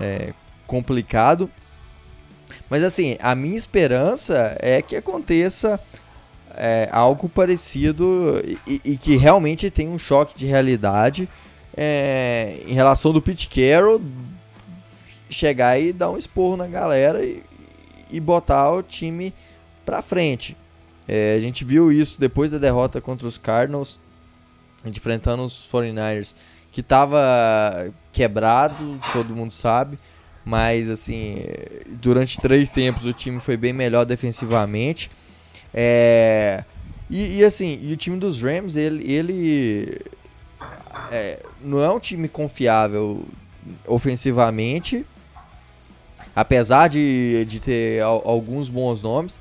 [0.00, 0.32] é,
[0.66, 1.50] complicado.
[2.68, 5.80] Mas assim, a minha esperança é que aconteça
[6.54, 11.28] é, algo parecido e, e, que realmente tem um choque de realidade
[11.76, 14.00] é, em relação do Pete Carroll
[15.28, 17.42] chegar e dar um esporro na galera e,
[18.10, 19.32] e botar o time
[19.84, 20.56] pra frente.
[21.06, 23.98] É, a gente viu isso depois da derrota contra os Cardinals,
[24.84, 26.34] enfrentando os 49ers,
[26.72, 29.98] que tava quebrado, todo mundo sabe,
[30.44, 31.44] mas assim,
[31.86, 35.10] durante três tempos o time foi bem melhor defensivamente.
[35.72, 36.64] É,
[37.08, 39.98] e, e, assim, e o time dos Rams, ele, ele
[41.10, 43.24] é, não é um time confiável
[43.86, 45.04] ofensivamente,
[46.34, 49.40] apesar de, de ter alguns bons nomes,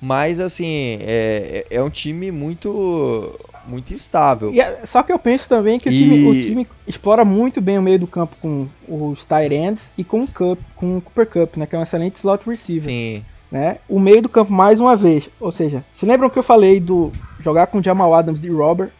[0.00, 4.52] mas assim, é, é um time muito muito instável.
[4.54, 5.92] É, só que eu penso também que e...
[5.92, 9.92] o, time, o, time, explora muito bem o meio do campo com os tight ends
[9.96, 12.84] e com o Cup, com o Cooper Cup, né, que é um excelente slot receiver.
[12.84, 13.24] Sim.
[13.50, 13.78] Né?
[13.88, 15.28] O meio do campo mais uma vez.
[15.38, 18.90] Ou seja, se lembram que eu falei do jogar com Jamal Adams de Robert,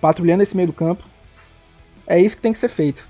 [0.00, 1.04] patrulhando esse meio do campo?
[2.06, 3.06] É isso que tem que ser feito.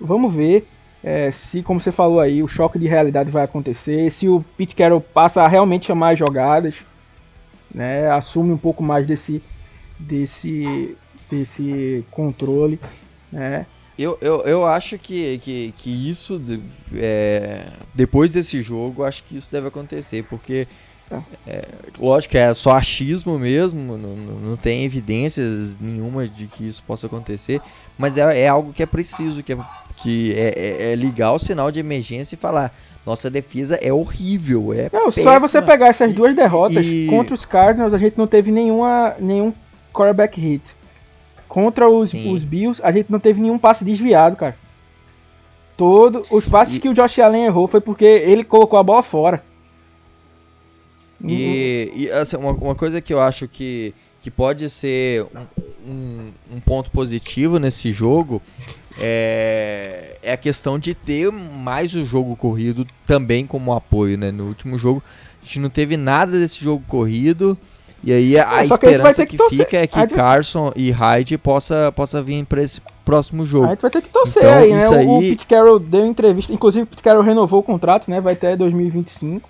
[0.00, 0.66] Vamos ver.
[1.02, 4.74] é, se, como você falou aí, o choque de realidade vai acontecer, se o Pete
[4.74, 6.76] Carroll passa a realmente chamar as jogadas,
[7.72, 9.42] né, assume um pouco mais desse,
[9.98, 10.96] desse,
[11.30, 12.78] desse controle,
[13.32, 13.66] né.
[13.98, 16.40] Eu, eu, eu acho que, que, que isso,
[16.94, 20.68] é, depois desse jogo, acho que isso deve acontecer, porque
[21.46, 21.64] é,
[21.98, 27.60] lógico é só achismo mesmo, não, não tem evidências nenhuma de que isso possa acontecer,
[27.96, 29.58] mas é, é algo que é preciso, que, é,
[29.96, 32.72] que é, é, é ligar o sinal de emergência e falar,
[33.06, 37.06] nossa defesa é horrível, é não, Só é você pegar essas duas derrotas, e...
[37.08, 39.52] contra os Cardinals a gente não teve nenhuma, nenhum
[39.98, 40.76] quarterback hit.
[41.48, 44.56] Contra os, os Bills a gente não teve nenhum passe desviado, cara.
[45.76, 46.80] Todo, os passes e...
[46.80, 49.42] que o Josh Allen errou foi porque ele colocou a bola fora.
[51.24, 56.32] E, e assim, uma, uma, coisa que eu acho que, que pode ser um, um,
[56.52, 58.40] um ponto positivo nesse jogo
[59.00, 64.30] é, é, a questão de ter mais o jogo corrido também como apoio, né?
[64.30, 65.02] No último jogo
[65.42, 67.56] a gente não teve nada desse jogo corrido.
[68.02, 72.22] E aí a, é, esperança que, que fica é que Carson e Hyde possa, possa
[72.22, 73.66] vir para esse próximo jogo.
[73.66, 74.88] A gente vai ter que torcer então, aí, né?
[74.88, 75.06] Aí...
[75.06, 78.20] O, Pete Carroll deu entrevista, inclusive o Pete Carroll renovou o contrato, né?
[78.20, 79.48] Vai até 2025.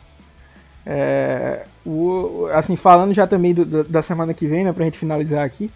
[0.87, 5.45] É, o, assim, falando já também do, da semana que vem, né, pra gente finalizar
[5.45, 5.71] aqui.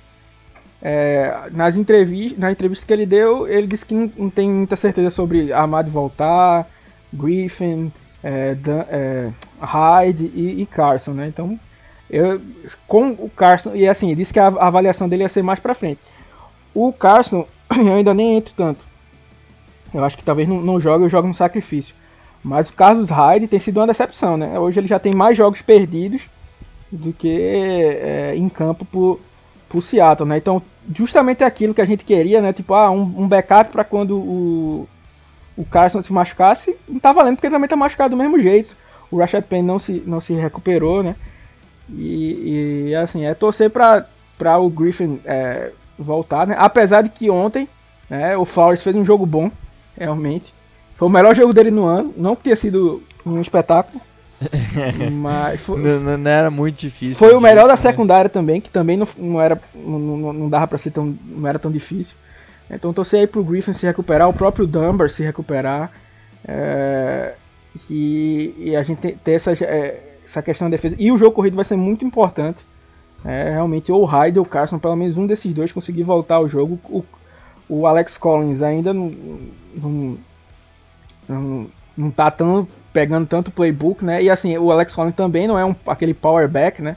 [0.80, 4.74] É, nas entrevistas, na entrevista que ele deu, ele disse que não, não tem muita
[4.74, 6.66] certeza sobre Amado voltar,
[7.12, 7.92] Griffin,
[8.22, 9.30] é, Dan, é,
[9.60, 11.28] Hyde e, e, Carson, né?
[11.28, 11.60] Então,
[12.12, 12.38] eu,
[12.86, 16.00] com o Carson, e assim, disse que a, avaliação dele ia ser mais pra frente.
[16.74, 18.84] O Carson, eu ainda nem entro tanto.
[19.94, 21.94] Eu acho que talvez não, não jogue, eu jogo no sacrifício.
[22.44, 24.58] Mas o Carlos Hyde tem sido uma decepção, né?
[24.58, 26.28] Hoje ele já tem mais jogos perdidos
[26.90, 29.18] do que é, em campo por,
[29.68, 30.36] por Seattle, né?
[30.36, 30.62] Então,
[30.94, 32.52] justamente aquilo que a gente queria, né?
[32.52, 34.88] Tipo, ah, um, um backup para quando o,
[35.56, 38.76] o Carson se machucasse, não tá valendo porque ele também tá machucado do mesmo jeito.
[39.10, 41.14] O Rashad Penn não se, não se recuperou, né?
[41.88, 46.54] E, e assim, é torcer para o Griffin é, voltar, né?
[46.58, 47.68] Apesar de que ontem
[48.08, 49.50] né, o Flowers fez um jogo bom,
[49.96, 50.52] realmente.
[50.96, 52.14] Foi o melhor jogo dele no ano.
[52.16, 54.00] Não que tenha sido um espetáculo.
[55.12, 57.16] mas foi, não, não, era muito difícil.
[57.16, 57.76] Foi o melhor da né?
[57.76, 61.58] secundária também, que também não, não era não, não dava para ser tão não era
[61.58, 62.16] tão difícil.
[62.70, 65.92] Então torcer aí pro Griffin se recuperar, o próprio Dunbar se recuperar.
[66.46, 67.34] É,
[67.88, 70.96] e, e, a gente ter essa, é, essa questão da defesa.
[70.98, 72.64] E o jogo corrido vai ser muito importante.
[73.24, 76.36] É, realmente, ou o Hyde ou o Carson, pelo menos um desses dois conseguir voltar
[76.36, 76.78] ao jogo.
[76.84, 77.04] O,
[77.68, 79.14] o Alex Collins ainda não,
[79.76, 80.18] não
[81.28, 81.66] não,
[81.96, 84.22] não tá tão pegando tanto playbook, né?
[84.22, 86.96] E assim, o Alex Collins também não é um, aquele power back, né?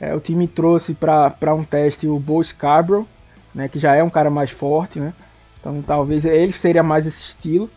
[0.00, 3.06] É, o time trouxe para um teste o Bo Scarborough,
[3.54, 3.68] né?
[3.68, 5.12] Que já é um cara mais forte, né?
[5.58, 7.68] Então talvez ele seria mais esse estilo,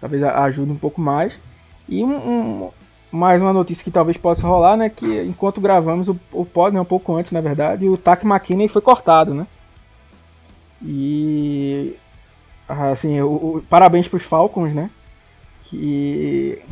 [0.00, 1.38] talvez ajude um pouco mais.
[1.88, 2.70] E um, um,
[3.14, 4.88] mais uma notícia que talvez possa rolar, né?
[4.88, 8.68] Que enquanto gravamos o, o pod, né, um pouco antes, na verdade, o Tack McKinney
[8.68, 9.46] foi cortado, né?
[10.82, 11.96] E
[12.68, 14.90] assim, o, o parabéns para os Falcons, né?
[15.64, 16.62] que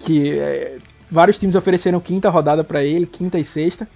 [0.00, 0.78] que é,
[1.10, 3.88] vários times ofereceram quinta rodada para ele, quinta e sexta,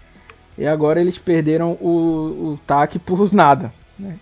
[0.56, 4.18] e agora eles perderam o, o por nada, né?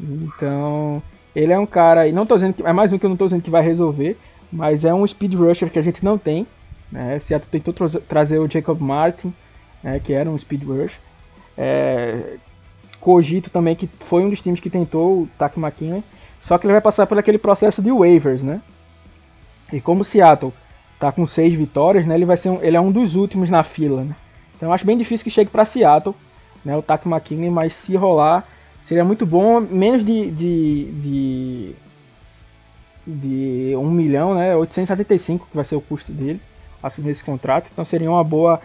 [0.00, 1.02] Então,
[1.34, 3.16] ele é um cara, e não tô dizendo que, é mais um que eu não
[3.16, 4.16] tô dizendo que vai resolver,
[4.50, 6.46] mas é um speed rusher que a gente não tem,
[6.90, 7.18] né?
[7.18, 9.32] Seattle tentou tra trazer o Jacob Martin,
[9.82, 11.00] né, que era um speed rush.
[11.56, 12.36] É,
[13.00, 16.02] cogito também que foi um dos times que tentou o Tack McKinley,
[16.40, 18.60] só que ele vai passar por aquele processo de waivers, né?
[19.72, 20.52] E como o Seattle
[20.98, 23.62] tá com seis vitórias, né, ele vai ser um, ele é um dos últimos na
[23.62, 24.16] fila, né?
[24.56, 26.14] Então acho bem difícil que chegue para Seattle,
[26.64, 28.44] né, o Tack McKinley, mas se rolar
[28.82, 31.74] seria muito bom, menos de de, de,
[33.08, 36.40] de 1 milhão, né, 875 que vai ser o custo dele
[36.82, 38.60] assumir esse contrato, então seria uma boa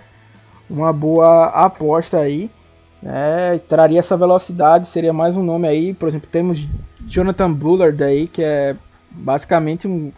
[0.69, 2.49] uma boa aposta aí,
[3.01, 6.67] né, traria essa velocidade, seria mais um nome aí, por exemplo, temos
[7.07, 8.75] Jonathan Bullard aí, que é
[9.11, 10.11] basicamente um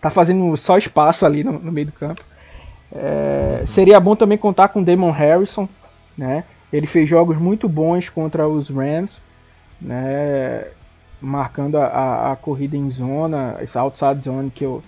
[0.00, 2.22] tá fazendo só espaço ali no, no meio do campo.
[2.92, 5.68] É, seria bom também contar com Damon Harrison,
[6.16, 6.44] né?
[6.72, 9.20] Ele fez jogos muito bons contra os Rams,
[9.80, 10.68] né?
[11.20, 14.82] Marcando a, a, corrida em zona, essa outside zone que, eu,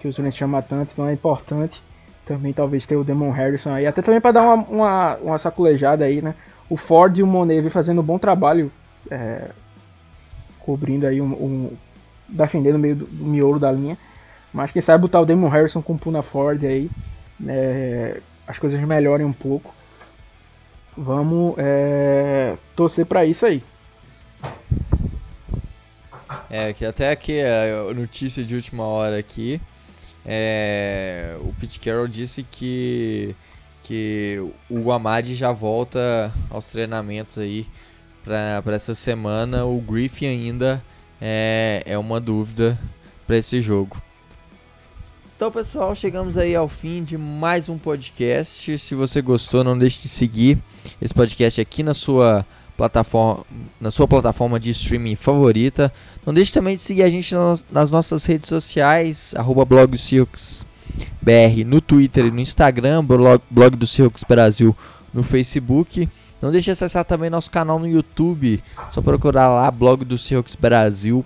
[0.00, 1.82] que os Rams chamam tanto, então é importante
[2.24, 6.04] também talvez ter o Damon Harrison aí, até também para dar uma, uma, uma, saculejada
[6.04, 6.34] aí, né?
[6.68, 8.70] O Ford e o Monet vem fazendo um bom trabalho
[9.08, 9.50] é,
[10.58, 11.70] cobrindo aí um, um
[12.28, 13.96] defendendo o meio do, do miolo da linha.
[14.52, 16.90] Mas quem sabe botar o Damon Harrison com o Puna Ford aí,
[17.46, 19.72] é, as coisas melhorem um pouco.
[20.96, 23.62] Vamos é, torcer para isso aí.
[26.50, 29.60] É, que até aqui a notícia de última hora aqui,
[30.24, 33.34] é, o Pete Carroll disse que,
[33.84, 34.38] que
[34.68, 37.66] o Amadi já volta aos treinamentos aí
[38.24, 39.64] para essa semana.
[39.64, 40.82] O Griffin ainda
[41.20, 42.76] é, é uma dúvida
[43.26, 44.02] para esse jogo.
[45.36, 48.78] Então, pessoal, chegamos aí ao fim de mais um podcast.
[48.78, 50.58] Se você gostou, não deixe de seguir
[51.00, 52.44] esse podcast aqui na sua
[52.76, 53.44] plataforma,
[53.80, 55.92] na sua plataforma de streaming favorita.
[56.24, 57.34] Não deixe também de seguir a gente
[57.70, 59.64] nas nossas redes sociais, arroba
[61.64, 64.74] no Twitter e no Instagram, blog, blog do Circus Brasil
[65.12, 66.08] no Facebook.
[66.40, 68.62] Não deixe de acessar também nosso canal no YouTube,
[68.92, 71.24] só procurar lá, blog do Circus Brasil,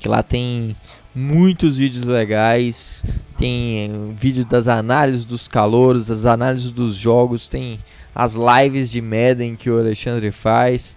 [0.00, 0.76] que lá tem
[1.14, 3.04] muitos vídeos legais.
[3.38, 7.78] Tem eh, vídeo das análises dos calouros, as análises dos jogos, tem
[8.16, 10.96] as lives de Madden que o Alexandre faz.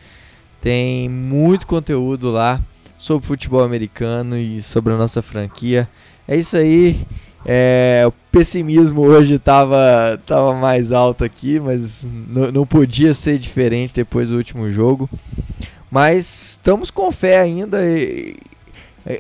[0.62, 2.62] Tem muito conteúdo lá
[2.98, 5.88] sobre futebol americano e sobre a nossa franquia.
[6.26, 7.06] É isso aí.
[7.46, 12.08] É, o pessimismo hoje estava tava mais alto aqui, mas
[12.54, 15.10] não podia ser diferente depois do último jogo.
[15.92, 18.38] Mas estamos com fé ainda e,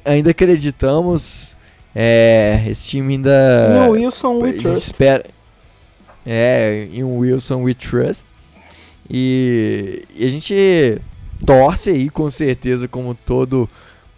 [0.05, 1.57] ainda acreditamos.
[1.93, 3.87] É, esse time ainda.
[3.87, 4.91] No Wilson trust.
[4.91, 5.25] Espera,
[6.25, 8.25] é, em um Wilson we trust.
[9.09, 11.01] E, e, a gente
[11.45, 13.69] torce aí com certeza, como todo.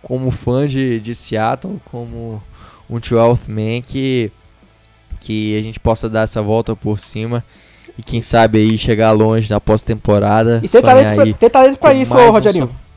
[0.02, 2.42] Como fã de, de Seattle, como
[2.90, 4.32] um 12 man, que,
[5.20, 7.46] que a gente possa dar essa volta por cima.
[7.98, 10.60] E quem sabe aí chegar longe na pós-temporada.
[10.64, 12.66] E ter talento, pra, ter talento pra isso, Rogerinho.
[12.66, 12.92] Um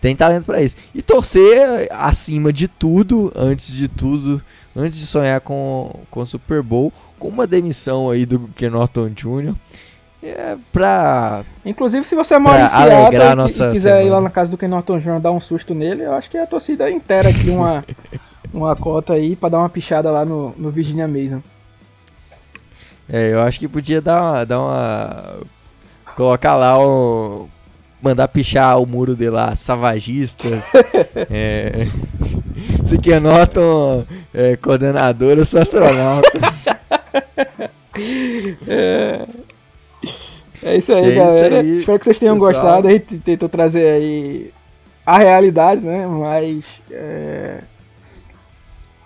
[0.00, 0.76] tem talento para isso.
[0.94, 4.42] E torcer acima de tudo, antes de tudo,
[4.74, 9.10] antes de sonhar com com o Super Bowl, com uma demissão aí do Ken Norton
[9.10, 9.54] Jr.
[10.22, 11.44] É pra.
[11.64, 14.02] Inclusive, se você mora em Seattle e, e, quiser semana.
[14.02, 15.20] ir lá na casa do Ken Norton Jr.
[15.20, 17.84] dar um susto nele, eu acho que a torcida inteira aqui uma,
[18.52, 21.42] uma cota aí pra dar uma pichada lá no, no Virginia Mason.
[23.08, 24.44] É, eu acho que podia dar uma.
[24.44, 25.40] Dar uma
[26.16, 27.48] colocar lá o
[28.02, 30.72] mandar pichar o muro de lá, savagistas.
[31.30, 31.86] é,
[32.84, 36.30] se que anotam é, coordenador, eu sou astronauta.
[38.66, 39.26] é,
[40.62, 41.62] é isso aí, é galera.
[41.62, 42.52] Isso aí, Espero que vocês tenham pessoal.
[42.52, 42.88] gostado.
[42.88, 44.52] A gente tentou trazer aí
[45.04, 46.06] a realidade, né?
[46.06, 46.82] Mas.
[46.90, 47.58] É...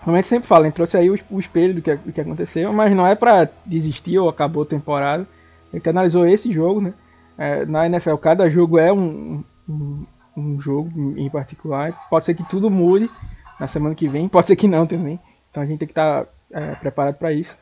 [0.03, 2.71] Realmente sempre falo, a gente trouxe aí o, o espelho do que, do que aconteceu,
[2.75, 5.27] mas não é pra desistir ou acabou a temporada.
[5.73, 6.93] A gente analisou esse jogo, né?
[7.37, 10.07] é, na NFL cada jogo é um, um,
[10.37, 11.93] um, jogo em particular.
[12.09, 13.11] Pode ser que tudo mude
[13.59, 15.19] na semana que vem, pode ser que não também.
[15.51, 17.57] Então a gente tem que estar tá, é, preparado para isso.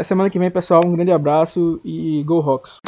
[0.00, 0.82] Até semana que vem, pessoal.
[0.82, 2.78] Um grande abraço e Go Rocks!